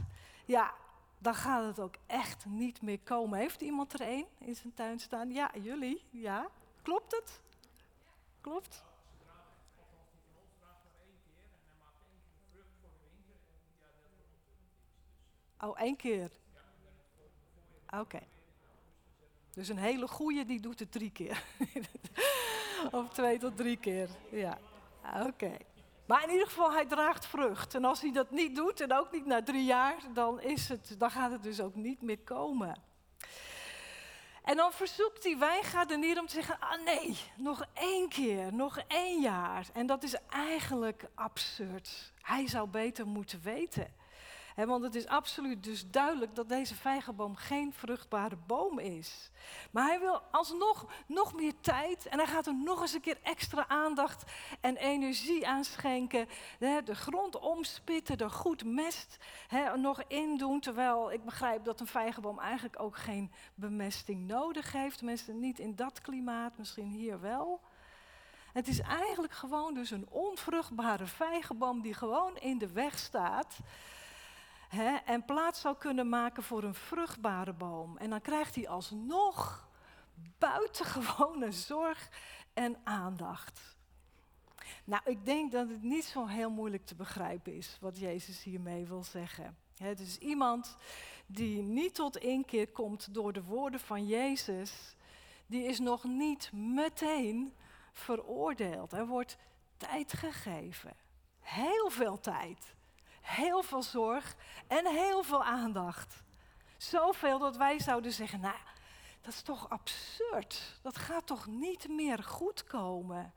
ja, 0.45 0.73
dan 1.17 1.35
gaat 1.35 1.65
het 1.65 1.79
ook 1.79 1.95
echt 2.07 2.45
niet 2.45 2.81
meer 2.81 2.99
komen. 2.99 3.39
Heeft 3.39 3.61
iemand 3.61 3.93
er 3.93 4.01
een 4.01 4.25
in 4.38 4.55
zijn 4.55 4.73
tuin 4.73 4.99
staan? 4.99 5.31
Ja, 5.31 5.51
jullie, 5.61 6.03
ja. 6.09 6.47
Klopt 6.81 7.11
het? 7.11 7.41
Klopt? 8.41 8.83
Oh, 15.59 15.79
één 15.79 15.95
keer. 15.95 16.31
Oké. 17.99 18.19
Dus 19.53 19.67
een 19.67 19.77
hele 19.77 20.07
goeie 20.07 20.45
die 20.45 20.59
doet 20.59 20.79
het 20.79 20.91
drie 20.91 21.11
keer. 21.11 21.43
of 22.91 23.09
twee 23.09 23.39
tot 23.39 23.57
drie 23.57 23.77
keer. 23.77 24.09
Ja. 24.31 24.57
Oké. 25.25 25.57
Maar 26.05 26.23
in 26.23 26.29
ieder 26.29 26.47
geval, 26.47 26.71
hij 26.71 26.85
draagt 26.85 27.25
vrucht. 27.25 27.75
En 27.75 27.85
als 27.85 28.01
hij 28.01 28.11
dat 28.11 28.31
niet 28.31 28.55
doet, 28.55 28.81
en 28.81 28.93
ook 28.93 29.11
niet 29.11 29.25
na 29.25 29.43
drie 29.43 29.63
jaar, 29.63 29.97
dan, 30.13 30.41
is 30.41 30.69
het, 30.69 30.95
dan 30.97 31.11
gaat 31.11 31.31
het 31.31 31.43
dus 31.43 31.61
ook 31.61 31.75
niet 31.75 32.01
meer 32.01 32.19
komen. 32.19 32.75
En 34.43 34.55
dan 34.55 34.71
verzoekt 34.71 35.23
die 35.23 35.37
wijngaardenier 35.37 36.19
om 36.19 36.25
te 36.25 36.33
zeggen, 36.33 36.59
ah 36.59 36.83
nee, 36.83 37.17
nog 37.37 37.65
één 37.73 38.09
keer, 38.09 38.53
nog 38.53 38.77
één 38.87 39.21
jaar. 39.21 39.67
En 39.73 39.85
dat 39.85 40.03
is 40.03 40.15
eigenlijk 40.29 41.05
absurd. 41.13 42.13
Hij 42.21 42.47
zou 42.47 42.67
beter 42.69 43.07
moeten 43.07 43.41
weten. 43.43 43.93
Want 44.55 44.83
het 44.83 44.95
is 44.95 45.07
absoluut 45.07 45.63
dus 45.63 45.89
duidelijk 45.89 46.35
dat 46.35 46.49
deze 46.49 46.75
vijgenboom 46.75 47.35
geen 47.35 47.73
vruchtbare 47.73 48.37
boom 48.47 48.79
is. 48.79 49.31
Maar 49.71 49.87
hij 49.87 49.99
wil 49.99 50.21
alsnog 50.31 50.85
nog 51.07 51.33
meer 51.33 51.53
tijd 51.61 52.05
en 52.05 52.17
hij 52.17 52.27
gaat 52.27 52.47
er 52.47 52.55
nog 52.55 52.81
eens 52.81 52.93
een 52.93 53.01
keer 53.01 53.19
extra 53.23 53.67
aandacht 53.67 54.23
en 54.61 54.77
energie 54.77 55.47
aan 55.47 55.63
schenken. 55.63 56.27
De 56.59 56.95
grond 56.95 57.39
omspitten, 57.39 58.17
er 58.17 58.29
goed 58.29 58.63
mest 58.63 59.17
nog 59.75 60.03
in 60.07 60.37
doen. 60.37 60.59
Terwijl 60.59 61.11
ik 61.11 61.25
begrijp 61.25 61.65
dat 61.65 61.79
een 61.79 61.87
vijgenboom 61.87 62.39
eigenlijk 62.39 62.79
ook 62.79 62.97
geen 62.97 63.31
bemesting 63.55 64.27
nodig 64.27 64.71
heeft. 64.71 64.97
Tenminste 64.97 65.33
niet 65.33 65.59
in 65.59 65.75
dat 65.75 66.01
klimaat, 66.01 66.57
misschien 66.57 66.89
hier 66.89 67.21
wel. 67.21 67.61
Het 68.53 68.67
is 68.67 68.79
eigenlijk 68.79 69.33
gewoon 69.33 69.73
dus 69.73 69.91
een 69.91 70.07
onvruchtbare 70.09 71.05
vijgenboom 71.05 71.81
die 71.81 71.93
gewoon 71.93 72.37
in 72.37 72.57
de 72.57 72.71
weg 72.71 72.99
staat. 72.99 73.59
Hè, 74.69 74.95
en 74.95 75.25
plaats 75.25 75.62
zou 75.62 75.75
kunnen 75.78 76.10
maken 76.10 76.43
voor 76.43 76.63
een 76.63 76.75
vruchtbare 76.75 77.54
boom. 77.54 77.97
En 77.97 78.10
dan 78.10 78.21
krijgt 78.21 78.56
hij 78.56 78.67
alsnog 78.67 79.69
buitengewone 80.38 81.51
zorg 81.51 82.10
en 82.54 82.78
aandacht. 82.84 83.75
Nou, 84.84 85.01
ik 85.06 85.25
denk 85.25 85.51
dat 85.51 85.69
het 85.69 85.84
niet 85.84 86.04
zo 86.04 86.25
heel 86.25 86.49
moeilijk 86.49 86.86
te 86.86 86.95
begrijpen 86.95 87.56
is 87.56 87.78
wat 87.82 87.99
Jezus 87.99 88.43
hiermee 88.43 88.86
wil 88.86 89.04
zeggen. 89.04 89.58
Het 89.78 89.99
is 89.99 90.17
iemand 90.17 90.78
die 91.25 91.62
niet 91.62 91.95
tot 91.95 92.17
inkeer 92.17 92.67
komt 92.67 93.13
door 93.13 93.34
de 93.34 93.43
woorden 93.43 93.80
van 93.80 94.06
Jezus, 94.06 94.95
die 95.45 95.63
is 95.63 95.80
nog 95.80 96.04
niet 96.04 96.51
meteen 96.54 97.54
veroordeeld. 97.91 98.93
Er 98.93 99.08
wordt 99.08 99.38
tijd 99.78 100.13
gegeven. 100.13 100.95
Heel 101.39 101.89
veel 101.89 102.19
tijd 102.19 102.74
heel 103.25 103.63
veel 103.63 103.83
zorg 103.83 104.35
en 104.67 104.88
heel 104.88 105.23
veel 105.23 105.43
aandacht. 105.43 106.23
Zoveel 106.77 107.39
dat 107.39 107.57
wij 107.57 107.79
zouden 107.79 108.11
zeggen, 108.11 108.39
nou, 108.39 108.57
dat 109.21 109.33
is 109.33 109.41
toch 109.41 109.69
absurd. 109.69 110.79
Dat 110.81 110.97
gaat 110.97 111.27
toch 111.27 111.47
niet 111.47 111.88
meer 111.89 112.23
goed 112.23 112.63
komen. 112.63 113.33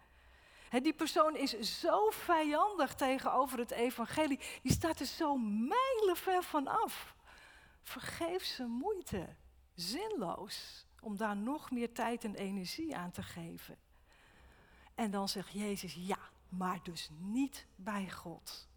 Die 0.83 0.93
persoon 0.93 1.37
is 1.37 1.81
zo 1.81 2.11
vijandig 2.11 2.95
tegenover 2.95 3.59
het 3.59 3.71
evangelie. 3.71 4.41
Die 4.63 4.73
staat 4.73 5.01
er 5.01 5.07
zo 5.07 5.37
mijlenver 5.37 6.43
van 6.43 6.67
af. 6.67 7.15
Vergeef 7.83 8.45
ze 8.45 8.65
moeite. 8.65 9.37
Zinloos 9.75 10.87
om 11.01 11.17
daar 11.17 11.37
nog 11.37 11.71
meer 11.71 11.93
tijd 11.93 12.25
en 12.25 12.35
energie 12.35 12.97
aan 12.97 13.11
te 13.11 13.23
geven. 13.23 13.77
En 14.95 15.11
dan 15.11 15.29
zegt 15.29 15.53
Jezus, 15.53 15.95
ja, 15.95 16.19
maar 16.49 16.81
dus 16.83 17.11
niet 17.19 17.67
bij 17.77 18.11
God. 18.11 18.68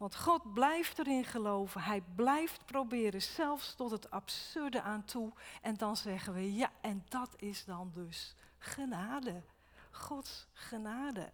Want 0.00 0.16
God 0.16 0.52
blijft 0.52 0.98
erin 0.98 1.24
geloven. 1.24 1.80
Hij 1.80 2.02
blijft 2.14 2.64
proberen, 2.64 3.22
zelfs 3.22 3.74
tot 3.74 3.90
het 3.90 4.10
absurde 4.10 4.82
aan 4.82 5.04
toe. 5.04 5.32
En 5.62 5.76
dan 5.76 5.96
zeggen 5.96 6.34
we 6.34 6.54
ja, 6.54 6.70
en 6.80 7.04
dat 7.08 7.28
is 7.36 7.64
dan 7.64 7.90
dus 7.94 8.34
genade. 8.58 9.42
Gods 9.90 10.46
genade. 10.52 11.32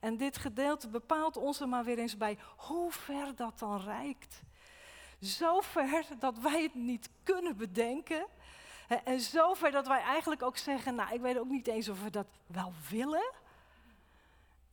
En 0.00 0.16
dit 0.16 0.38
gedeelte 0.38 0.88
bepaalt 0.88 1.36
ons 1.36 1.60
er 1.60 1.68
maar 1.68 1.84
weer 1.84 1.98
eens 1.98 2.16
bij 2.16 2.38
hoe 2.56 2.92
ver 2.92 3.36
dat 3.36 3.58
dan 3.58 3.80
reikt. 3.80 4.42
Zo 5.20 5.60
ver 5.60 6.04
dat 6.18 6.38
wij 6.38 6.62
het 6.62 6.74
niet 6.74 7.08
kunnen 7.22 7.56
bedenken. 7.56 8.26
En 9.04 9.20
zover 9.20 9.70
dat 9.70 9.86
wij 9.86 10.00
eigenlijk 10.00 10.42
ook 10.42 10.56
zeggen, 10.56 10.94
nou 10.94 11.14
ik 11.14 11.20
weet 11.20 11.38
ook 11.38 11.48
niet 11.48 11.66
eens 11.66 11.88
of 11.88 12.02
we 12.02 12.10
dat 12.10 12.26
wel 12.46 12.72
willen. 12.90 13.32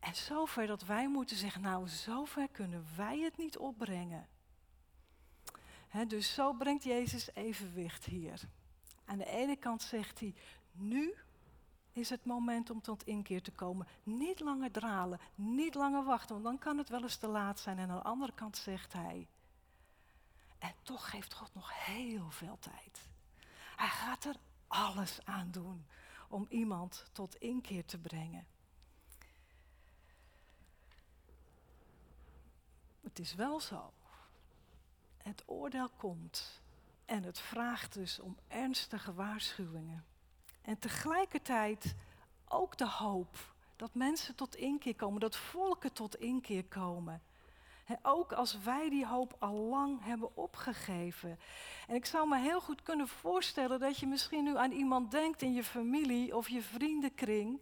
En 0.03 0.15
zover 0.15 0.67
dat 0.67 0.83
wij 0.83 1.07
moeten 1.09 1.35
zeggen, 1.37 1.61
nou 1.61 1.87
zover 1.87 2.47
kunnen 2.47 2.85
wij 2.95 3.19
het 3.19 3.37
niet 3.37 3.57
opbrengen. 3.57 4.27
dus 6.07 6.33
zo 6.33 6.53
brengt 6.53 6.83
Jezus 6.83 7.29
evenwicht 7.33 8.05
hier. 8.05 8.41
Aan 9.05 9.17
de 9.17 9.25
ene 9.25 9.55
kant 9.55 9.81
zegt 9.81 10.19
hij, 10.19 10.35
nu 10.71 11.15
is 11.91 12.09
het 12.09 12.25
moment 12.25 12.69
om 12.69 12.81
tot 12.81 13.03
inkeer 13.03 13.41
te 13.41 13.51
komen. 13.51 13.87
Niet 14.03 14.39
langer 14.39 14.71
dralen, 14.71 15.19
niet 15.35 15.75
langer 15.75 16.03
wachten, 16.03 16.31
want 16.31 16.43
dan 16.43 16.57
kan 16.57 16.77
het 16.77 16.89
wel 16.89 17.01
eens 17.01 17.17
te 17.17 17.27
laat 17.27 17.59
zijn. 17.59 17.79
En 17.79 17.89
aan 17.89 17.97
de 17.97 18.03
andere 18.03 18.33
kant 18.33 18.57
zegt 18.57 18.93
hij, 18.93 19.27
en 20.59 20.73
toch 20.81 21.09
geeft 21.09 21.33
God 21.33 21.53
nog 21.53 21.85
heel 21.85 22.29
veel 22.29 22.57
tijd. 22.59 23.09
Hij 23.75 23.89
gaat 23.89 24.25
er 24.25 24.35
alles 24.67 25.19
aan 25.25 25.51
doen 25.51 25.85
om 26.29 26.45
iemand 26.49 27.09
tot 27.11 27.35
inkeer 27.35 27.85
te 27.85 27.97
brengen. 27.97 28.47
Het 33.03 33.19
is 33.19 33.35
wel 33.35 33.59
zo. 33.59 33.93
Het 35.17 35.43
oordeel 35.45 35.89
komt 35.89 36.61
en 37.05 37.23
het 37.23 37.39
vraagt 37.39 37.93
dus 37.93 38.19
om 38.19 38.37
ernstige 38.47 39.13
waarschuwingen. 39.13 40.05
En 40.61 40.79
tegelijkertijd 40.79 41.95
ook 42.47 42.77
de 42.77 42.87
hoop 42.87 43.53
dat 43.75 43.93
mensen 43.93 44.35
tot 44.35 44.55
inkeer 44.55 44.95
komen, 44.95 45.19
dat 45.19 45.35
volken 45.35 45.93
tot 45.93 46.15
inkeer 46.15 46.63
komen. 46.63 47.21
ook 48.01 48.33
als 48.33 48.59
wij 48.59 48.89
die 48.89 49.07
hoop 49.07 49.35
al 49.39 49.55
lang 49.55 50.03
hebben 50.03 50.35
opgegeven. 50.35 51.39
En 51.87 51.95
ik 51.95 52.05
zou 52.05 52.27
me 52.27 52.39
heel 52.39 52.61
goed 52.61 52.83
kunnen 52.83 53.07
voorstellen 53.07 53.79
dat 53.79 53.97
je 53.97 54.07
misschien 54.07 54.43
nu 54.43 54.57
aan 54.57 54.71
iemand 54.71 55.11
denkt 55.11 55.41
in 55.41 55.53
je 55.53 55.63
familie 55.63 56.35
of 56.35 56.49
je 56.49 56.61
vriendenkring, 56.61 57.61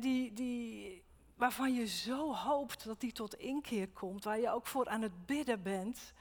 die, 0.00 0.32
die, 0.32 1.02
waarvan 1.40 1.74
je 1.74 1.86
zo 1.86 2.34
hoopt 2.34 2.84
dat 2.84 3.00
die 3.00 3.12
tot 3.12 3.34
inkeer 3.34 3.88
komt, 3.88 4.24
waar 4.24 4.40
je 4.40 4.50
ook 4.50 4.66
voor 4.66 4.88
aan 4.88 5.02
het 5.02 5.26
bidden 5.26 5.62
bent. 5.62 6.12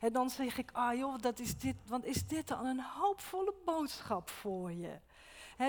En 0.00 0.12
dan 0.12 0.30
zeg 0.30 0.58
ik, 0.58 0.70
ah 0.72 0.98
joh, 0.98 1.18
dat 1.18 1.38
is 1.38 1.58
dit, 1.58 1.76
want 1.86 2.04
is 2.04 2.26
dit 2.26 2.48
dan 2.48 2.66
een 2.66 2.80
hoopvolle 2.80 3.54
boodschap 3.64 4.28
voor 4.28 4.72
je? 4.72 4.98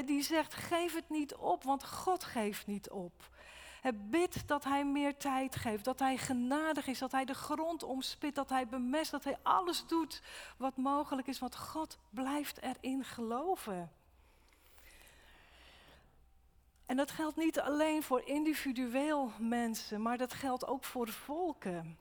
die 0.06 0.22
zegt, 0.22 0.54
geef 0.54 0.96
het 0.96 1.10
niet 1.10 1.36
op, 1.36 1.64
want 1.64 1.86
God 1.86 2.24
geeft 2.24 2.68
niet 2.68 2.90
op. 2.90 3.30
Bid 3.94 4.48
dat 4.48 4.64
hij 4.64 4.86
meer 4.86 5.18
tijd 5.18 5.56
geeft, 5.56 5.84
dat 5.84 6.00
hij 6.00 6.18
genadig 6.18 6.88
is, 6.88 7.00
dat 7.00 7.12
hij 7.12 7.26
de 7.26 7.34
grond 7.34 7.84
omspit, 7.84 8.36
dat 8.36 8.50
hij 8.50 8.68
bemest, 8.68 9.12
dat 9.12 9.24
hij 9.24 9.38
alles 9.44 9.86
doet 9.88 10.22
wat 10.58 10.78
mogelijk 10.78 11.28
is, 11.28 11.40
want 11.40 11.58
God 11.58 11.98
blijft 12.10 12.62
erin 12.62 13.04
geloven. 13.04 13.92
En 16.92 16.98
dat 16.98 17.12
geldt 17.12 17.38
niet 17.38 17.60
alleen 17.60 18.04
voor 18.04 18.22
individueel 18.26 19.32
mensen, 19.40 20.02
maar 20.02 20.18
dat 20.18 20.34
geldt 20.34 20.68
ook 20.68 20.84
voor 20.84 21.08
volken. 21.08 21.98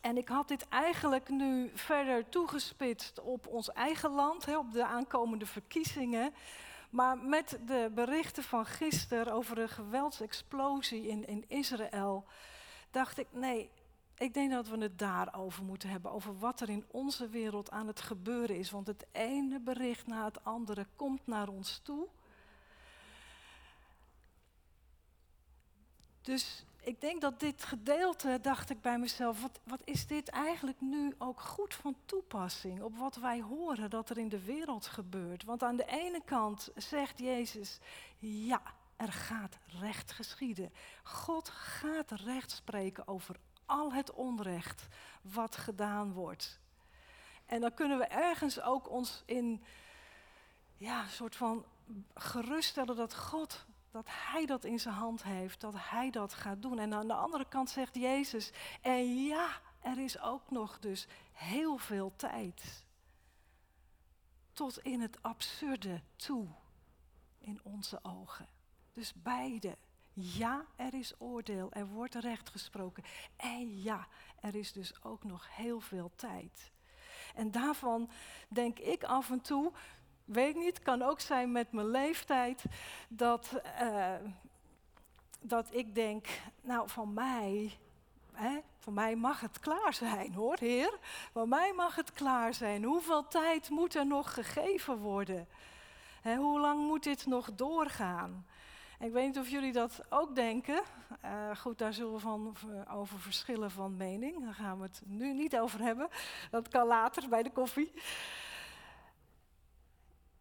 En 0.00 0.16
ik 0.16 0.28
had 0.28 0.48
dit 0.48 0.68
eigenlijk 0.68 1.28
nu 1.28 1.70
verder 1.74 2.28
toegespitst 2.28 3.20
op 3.20 3.46
ons 3.46 3.72
eigen 3.72 4.10
land, 4.10 4.56
op 4.56 4.72
de 4.72 4.84
aankomende 4.84 5.46
verkiezingen. 5.46 6.34
Maar 6.90 7.18
met 7.18 7.58
de 7.66 7.90
berichten 7.94 8.42
van 8.42 8.66
gisteren 8.66 9.32
over 9.32 9.58
een 9.58 9.68
geweldsexplosie 9.68 11.06
in, 11.06 11.26
in 11.26 11.44
Israël, 11.48 12.24
dacht 12.90 13.18
ik, 13.18 13.26
nee, 13.30 13.70
ik 14.16 14.34
denk 14.34 14.50
dat 14.50 14.68
we 14.68 14.78
het 14.78 14.98
daarover 14.98 15.64
moeten 15.64 15.88
hebben, 15.88 16.10
over 16.10 16.38
wat 16.38 16.60
er 16.60 16.68
in 16.68 16.84
onze 16.90 17.28
wereld 17.28 17.70
aan 17.70 17.86
het 17.86 18.00
gebeuren 18.00 18.56
is. 18.56 18.70
Want 18.70 18.86
het 18.86 19.06
ene 19.12 19.60
bericht 19.60 20.06
na 20.06 20.24
het 20.24 20.44
andere 20.44 20.86
komt 20.96 21.26
naar 21.26 21.48
ons 21.48 21.80
toe. 21.84 22.08
Dus 26.24 26.64
ik 26.80 27.00
denk 27.00 27.20
dat 27.20 27.40
dit 27.40 27.64
gedeelte, 27.64 28.38
dacht 28.42 28.70
ik 28.70 28.80
bij 28.80 28.98
mezelf, 28.98 29.42
wat, 29.42 29.60
wat 29.64 29.80
is 29.84 30.06
dit 30.06 30.28
eigenlijk 30.28 30.80
nu 30.80 31.14
ook 31.18 31.40
goed 31.40 31.74
van 31.74 31.96
toepassing 32.04 32.82
op 32.82 32.96
wat 32.96 33.16
wij 33.16 33.40
horen 33.40 33.90
dat 33.90 34.10
er 34.10 34.18
in 34.18 34.28
de 34.28 34.44
wereld 34.44 34.86
gebeurt? 34.86 35.44
Want 35.44 35.62
aan 35.62 35.76
de 35.76 35.86
ene 35.86 36.22
kant 36.24 36.70
zegt 36.74 37.18
Jezus, 37.18 37.78
ja, 38.18 38.62
er 38.96 39.12
gaat 39.12 39.58
recht 39.80 40.12
geschieden. 40.12 40.72
God 41.02 41.48
gaat 41.48 42.10
recht 42.10 42.50
spreken 42.50 43.08
over 43.08 43.36
al 43.66 43.92
het 43.92 44.12
onrecht 44.12 44.86
wat 45.22 45.56
gedaan 45.56 46.12
wordt. 46.12 46.60
En 47.46 47.60
dan 47.60 47.74
kunnen 47.74 47.98
we 47.98 48.04
ergens 48.04 48.60
ook 48.60 48.90
ons 48.90 49.22
in, 49.26 49.64
ja, 50.76 51.02
een 51.02 51.08
soort 51.08 51.36
van 51.36 51.64
geruststellen 52.14 52.96
dat 52.96 53.16
God 53.16 53.66
dat 53.94 54.08
hij 54.08 54.46
dat 54.46 54.64
in 54.64 54.80
zijn 54.80 54.94
hand 54.94 55.22
heeft, 55.22 55.60
dat 55.60 55.74
hij 55.76 56.10
dat 56.10 56.34
gaat 56.34 56.62
doen. 56.62 56.78
En 56.78 56.94
aan 56.94 57.06
de 57.06 57.14
andere 57.14 57.48
kant 57.48 57.70
zegt 57.70 57.94
Jezus, 57.94 58.50
en 58.80 59.24
ja, 59.24 59.60
er 59.80 59.98
is 59.98 60.20
ook 60.20 60.50
nog 60.50 60.78
dus 60.78 61.06
heel 61.32 61.76
veel 61.76 62.12
tijd. 62.16 62.84
Tot 64.52 64.78
in 64.78 65.00
het 65.00 65.22
absurde 65.22 66.00
toe 66.16 66.46
in 67.38 67.60
onze 67.62 67.98
ogen. 68.02 68.48
Dus 68.92 69.12
beide. 69.14 69.76
Ja, 70.12 70.64
er 70.76 70.94
is 70.94 71.12
oordeel, 71.18 71.72
er 71.72 71.86
wordt 71.86 72.14
recht 72.14 72.50
gesproken. 72.50 73.04
En 73.36 73.82
ja, 73.82 74.08
er 74.40 74.54
is 74.54 74.72
dus 74.72 75.02
ook 75.02 75.24
nog 75.24 75.56
heel 75.56 75.80
veel 75.80 76.10
tijd. 76.16 76.72
En 77.34 77.50
daarvan 77.50 78.10
denk 78.48 78.78
ik 78.78 79.04
af 79.04 79.30
en 79.30 79.40
toe, 79.40 79.72
weet 80.24 80.54
niet, 80.54 80.82
kan 80.82 81.02
ook 81.02 81.20
zijn 81.20 81.52
met 81.52 81.72
mijn 81.72 81.90
leeftijd, 81.90 82.64
dat, 83.08 83.50
uh, 83.82 84.14
dat 85.40 85.68
ik 85.70 85.94
denk, 85.94 86.26
nou 86.60 86.88
van 86.88 87.12
mij, 87.12 87.78
hè, 88.32 88.60
van 88.78 88.94
mij 88.94 89.16
mag 89.16 89.40
het 89.40 89.58
klaar 89.58 89.94
zijn 89.94 90.34
hoor, 90.34 90.56
Heer. 90.58 90.98
Van 91.32 91.48
mij 91.48 91.72
mag 91.72 91.94
het 91.94 92.12
klaar 92.12 92.54
zijn. 92.54 92.84
Hoeveel 92.84 93.28
tijd 93.28 93.70
moet 93.70 93.94
er 93.94 94.06
nog 94.06 94.34
gegeven 94.34 94.96
worden? 94.96 95.48
Hè, 96.22 96.36
hoe 96.36 96.60
lang 96.60 96.86
moet 96.86 97.02
dit 97.02 97.26
nog 97.26 97.54
doorgaan? 97.54 98.46
ik 99.00 99.12
weet 99.12 99.26
niet 99.26 99.38
of 99.38 99.48
jullie 99.48 99.72
dat 99.72 100.00
ook 100.08 100.34
denken. 100.34 100.82
Uh, 101.24 101.56
goed, 101.56 101.78
daar 101.78 101.92
zullen 101.92 102.12
we 102.12 102.18
van, 102.18 102.56
over 102.90 103.20
verschillen 103.20 103.70
van 103.70 103.96
mening. 103.96 104.44
Daar 104.44 104.54
gaan 104.54 104.78
we 104.78 104.84
het 104.84 105.02
nu 105.04 105.32
niet 105.32 105.58
over 105.58 105.80
hebben. 105.80 106.08
Dat 106.50 106.68
kan 106.68 106.86
later 106.86 107.28
bij 107.28 107.42
de 107.42 107.50
koffie 107.50 107.92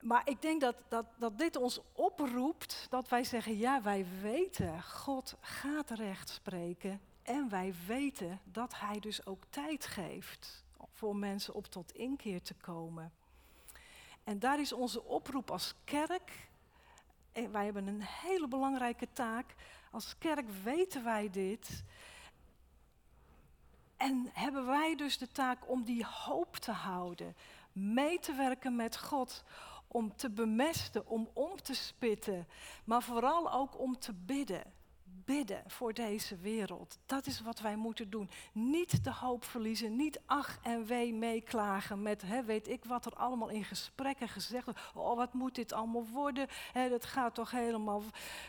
maar 0.03 0.21
ik 0.25 0.41
denk 0.41 0.61
dat, 0.61 0.75
dat, 0.87 1.05
dat 1.17 1.37
dit 1.37 1.55
ons 1.55 1.79
oproept 1.93 2.87
dat 2.89 3.09
wij 3.09 3.23
zeggen, 3.23 3.57
ja, 3.57 3.81
wij 3.81 4.05
weten, 4.21 4.83
God 4.83 5.35
gaat 5.39 5.89
recht 5.89 6.29
spreken. 6.29 7.01
En 7.23 7.49
wij 7.49 7.73
weten 7.87 8.39
dat 8.43 8.79
Hij 8.79 8.99
dus 8.99 9.25
ook 9.25 9.43
tijd 9.49 9.85
geeft 9.85 10.63
voor 10.91 11.15
mensen 11.15 11.53
op 11.53 11.65
tot 11.65 11.91
inkeer 11.91 12.41
te 12.41 12.53
komen. 12.53 13.11
En 14.23 14.39
daar 14.39 14.59
is 14.59 14.73
onze 14.73 15.03
oproep 15.03 15.51
als 15.51 15.75
kerk. 15.83 16.49
En 17.31 17.51
wij 17.51 17.65
hebben 17.65 17.87
een 17.87 18.01
hele 18.01 18.47
belangrijke 18.47 19.07
taak. 19.13 19.55
Als 19.91 20.17
kerk 20.17 20.49
weten 20.63 21.03
wij 21.03 21.29
dit. 21.29 21.83
En 23.97 24.29
hebben 24.33 24.65
wij 24.65 24.95
dus 24.95 25.17
de 25.17 25.27
taak 25.27 25.69
om 25.69 25.83
die 25.83 26.05
hoop 26.05 26.55
te 26.55 26.71
houden. 26.71 27.35
Mee 27.71 28.19
te 28.19 28.33
werken 28.33 28.75
met 28.75 28.97
God 28.97 29.43
om 29.93 30.15
te 30.15 30.29
bemesten, 30.29 31.07
om 31.07 31.29
om 31.33 31.61
te 31.61 31.75
spitten, 31.75 32.47
maar 32.83 33.03
vooral 33.03 33.51
ook 33.51 33.79
om 33.79 33.99
te 33.99 34.13
bidden. 34.13 34.63
Bidden 35.25 35.63
voor 35.67 35.93
deze 35.93 36.37
wereld. 36.37 36.99
Dat 37.05 37.25
is 37.25 37.41
wat 37.41 37.59
wij 37.59 37.75
moeten 37.75 38.09
doen. 38.09 38.29
Niet 38.53 39.03
de 39.03 39.13
hoop 39.13 39.43
verliezen, 39.43 39.95
niet 39.95 40.21
ach 40.25 40.59
en 40.61 40.85
wee 40.85 41.13
meeklagen 41.13 42.01
met 42.01 42.21
hè, 42.21 42.43
weet 42.43 42.67
ik 42.67 42.85
wat 42.85 43.05
er 43.05 43.15
allemaal 43.15 43.49
in 43.49 43.63
gesprekken 43.63 44.29
gezegd 44.29 44.65
wordt. 44.65 44.79
Oh, 44.93 45.15
wat 45.15 45.33
moet 45.33 45.55
dit 45.55 45.73
allemaal 45.73 46.07
worden? 46.07 46.47
Hè, 46.71 46.89
dat 46.89 47.05
gaat 47.05 47.35
toch 47.35 47.51
helemaal, 47.51 48.01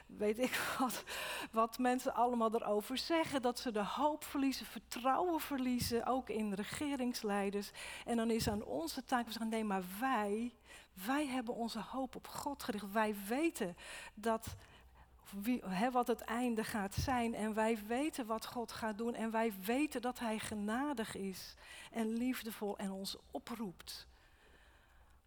weet 0.06 0.38
ik 0.38 0.54
wat, 0.78 1.04
wat 1.50 1.78
mensen 1.78 2.14
allemaal 2.14 2.54
erover 2.54 2.98
zeggen. 2.98 3.42
Dat 3.42 3.58
ze 3.58 3.70
de 3.70 3.84
hoop 3.84 4.24
verliezen, 4.24 4.66
vertrouwen 4.66 5.40
verliezen, 5.40 6.06
ook 6.06 6.28
in 6.28 6.52
regeringsleiders. 6.52 7.70
En 8.04 8.16
dan 8.16 8.30
is 8.30 8.48
aan 8.48 8.64
onze 8.64 9.04
taak, 9.04 9.26
we 9.26 9.32
zeggen 9.32 9.50
nee, 9.50 9.64
maar 9.64 9.84
wij 10.00 10.52
wij 10.94 11.26
hebben 11.26 11.54
onze 11.54 11.80
hoop 11.80 12.16
op 12.16 12.26
God 12.26 12.62
gericht. 12.62 12.92
Wij 12.92 13.14
weten 13.26 13.76
dat 14.14 14.56
wie, 15.30 15.62
wat 15.92 16.06
het 16.06 16.20
einde 16.20 16.64
gaat 16.64 16.94
zijn. 16.94 17.34
En 17.34 17.54
wij 17.54 17.86
weten 17.86 18.26
wat 18.26 18.46
God 18.46 18.72
gaat 18.72 18.98
doen. 18.98 19.14
En 19.14 19.30
wij 19.30 19.52
weten 19.60 20.02
dat 20.02 20.18
Hij 20.18 20.38
genadig 20.38 21.14
is 21.14 21.54
en 21.92 22.06
liefdevol 22.06 22.78
en 22.78 22.90
ons 22.90 23.16
oproept 23.30 24.06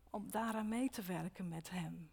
om 0.09 0.31
daaraan 0.31 0.67
mee 0.67 0.89
te 0.89 1.01
werken 1.01 1.47
met 1.47 1.69
Hem. 1.69 2.11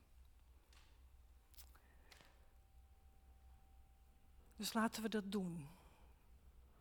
Dus 4.57 4.73
laten 4.73 5.03
we 5.03 5.09
dat 5.09 5.33
doen. 5.33 5.69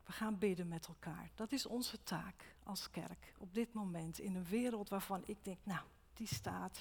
We 0.05 0.11
gaan 0.11 0.37
bidden 0.37 0.67
met 0.67 0.87
elkaar. 0.87 1.29
Dat 1.35 1.51
is 1.51 1.65
onze 1.65 2.03
taak 2.03 2.55
als 2.63 2.89
kerk 2.89 3.33
op 3.37 3.53
dit 3.53 3.73
moment 3.73 4.19
in 4.19 4.35
een 4.35 4.45
wereld 4.45 4.89
waarvan 4.89 5.23
ik 5.25 5.43
denk, 5.43 5.57
nou, 5.63 5.85
die 6.13 6.27
staat 6.27 6.79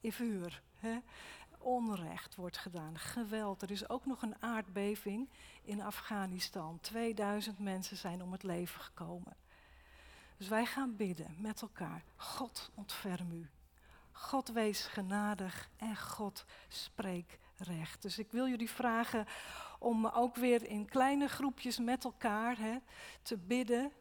in 0.00 0.12
vuur. 0.12 0.62
Hè? 0.76 0.98
Onrecht 1.58 2.34
wordt 2.34 2.56
gedaan, 2.56 2.98
geweld. 2.98 3.62
Er 3.62 3.70
is 3.70 3.88
ook 3.88 4.06
nog 4.06 4.22
een 4.22 4.42
aardbeving 4.42 5.28
in 5.62 5.82
Afghanistan. 5.82 6.78
2000 6.80 7.58
mensen 7.58 7.96
zijn 7.96 8.22
om 8.22 8.32
het 8.32 8.42
leven 8.42 8.80
gekomen. 8.80 9.36
Dus 10.36 10.48
wij 10.48 10.66
gaan 10.66 10.96
bidden 10.96 11.36
met 11.38 11.62
elkaar. 11.62 12.02
God 12.16 12.70
ontferm 12.74 13.32
u. 13.32 13.48
God 14.12 14.48
wees 14.48 14.84
genadig 14.86 15.68
en 15.76 15.96
God 15.96 16.44
spreek 16.68 17.38
recht. 17.56 18.02
Dus 18.02 18.18
ik 18.18 18.30
wil 18.30 18.48
jullie 18.48 18.70
vragen 18.70 19.26
om 19.78 20.06
ook 20.06 20.36
weer 20.36 20.66
in 20.66 20.86
kleine 20.86 21.28
groepjes 21.28 21.78
met 21.78 22.04
elkaar 22.04 22.58
hè, 22.58 22.76
te 23.22 23.36
bidden. 23.36 23.92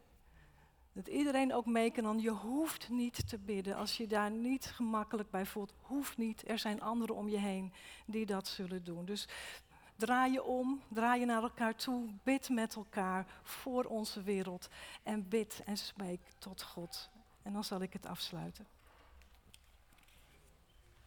Dat 1.00 1.08
iedereen 1.08 1.54
ook 1.54 1.66
mee 1.66 1.92
kan. 1.92 2.20
Je 2.20 2.30
hoeft 2.30 2.90
niet 2.90 3.30
te 3.30 3.38
bidden. 3.38 3.76
Als 3.76 3.98
je 3.98 4.08
daar 4.08 4.32
niet 4.32 4.66
gemakkelijk 4.66 5.30
bij 5.30 5.46
voelt, 5.46 5.74
hoeft 5.82 6.18
niet. 6.18 6.50
Er 6.50 6.60
zijn 6.60 6.82
anderen 6.82 7.16
om 7.16 7.30
je 7.30 7.38
heen 7.38 7.74
die 8.06 8.26
dat 8.26 8.48
zullen 8.48 8.84
doen. 8.84 9.06
Dus 9.06 9.28
draai 9.96 10.32
je 10.32 10.44
om, 10.44 10.82
draai 10.88 11.20
je 11.20 11.26
naar 11.26 11.42
elkaar 11.42 11.76
toe. 11.76 12.10
Bid 12.24 12.50
met 12.50 12.76
elkaar 12.76 13.26
voor 13.44 13.84
onze 13.84 14.22
wereld. 14.24 14.70
En 15.04 15.28
bid 15.30 15.62
en 15.66 15.78
spreek 15.78 16.22
tot 16.38 16.64
God. 16.64 17.10
En 17.42 17.54
dan 17.54 17.64
zal 17.64 17.82
ik 17.82 17.94
het 17.94 18.06
afsluiten. 18.06 18.68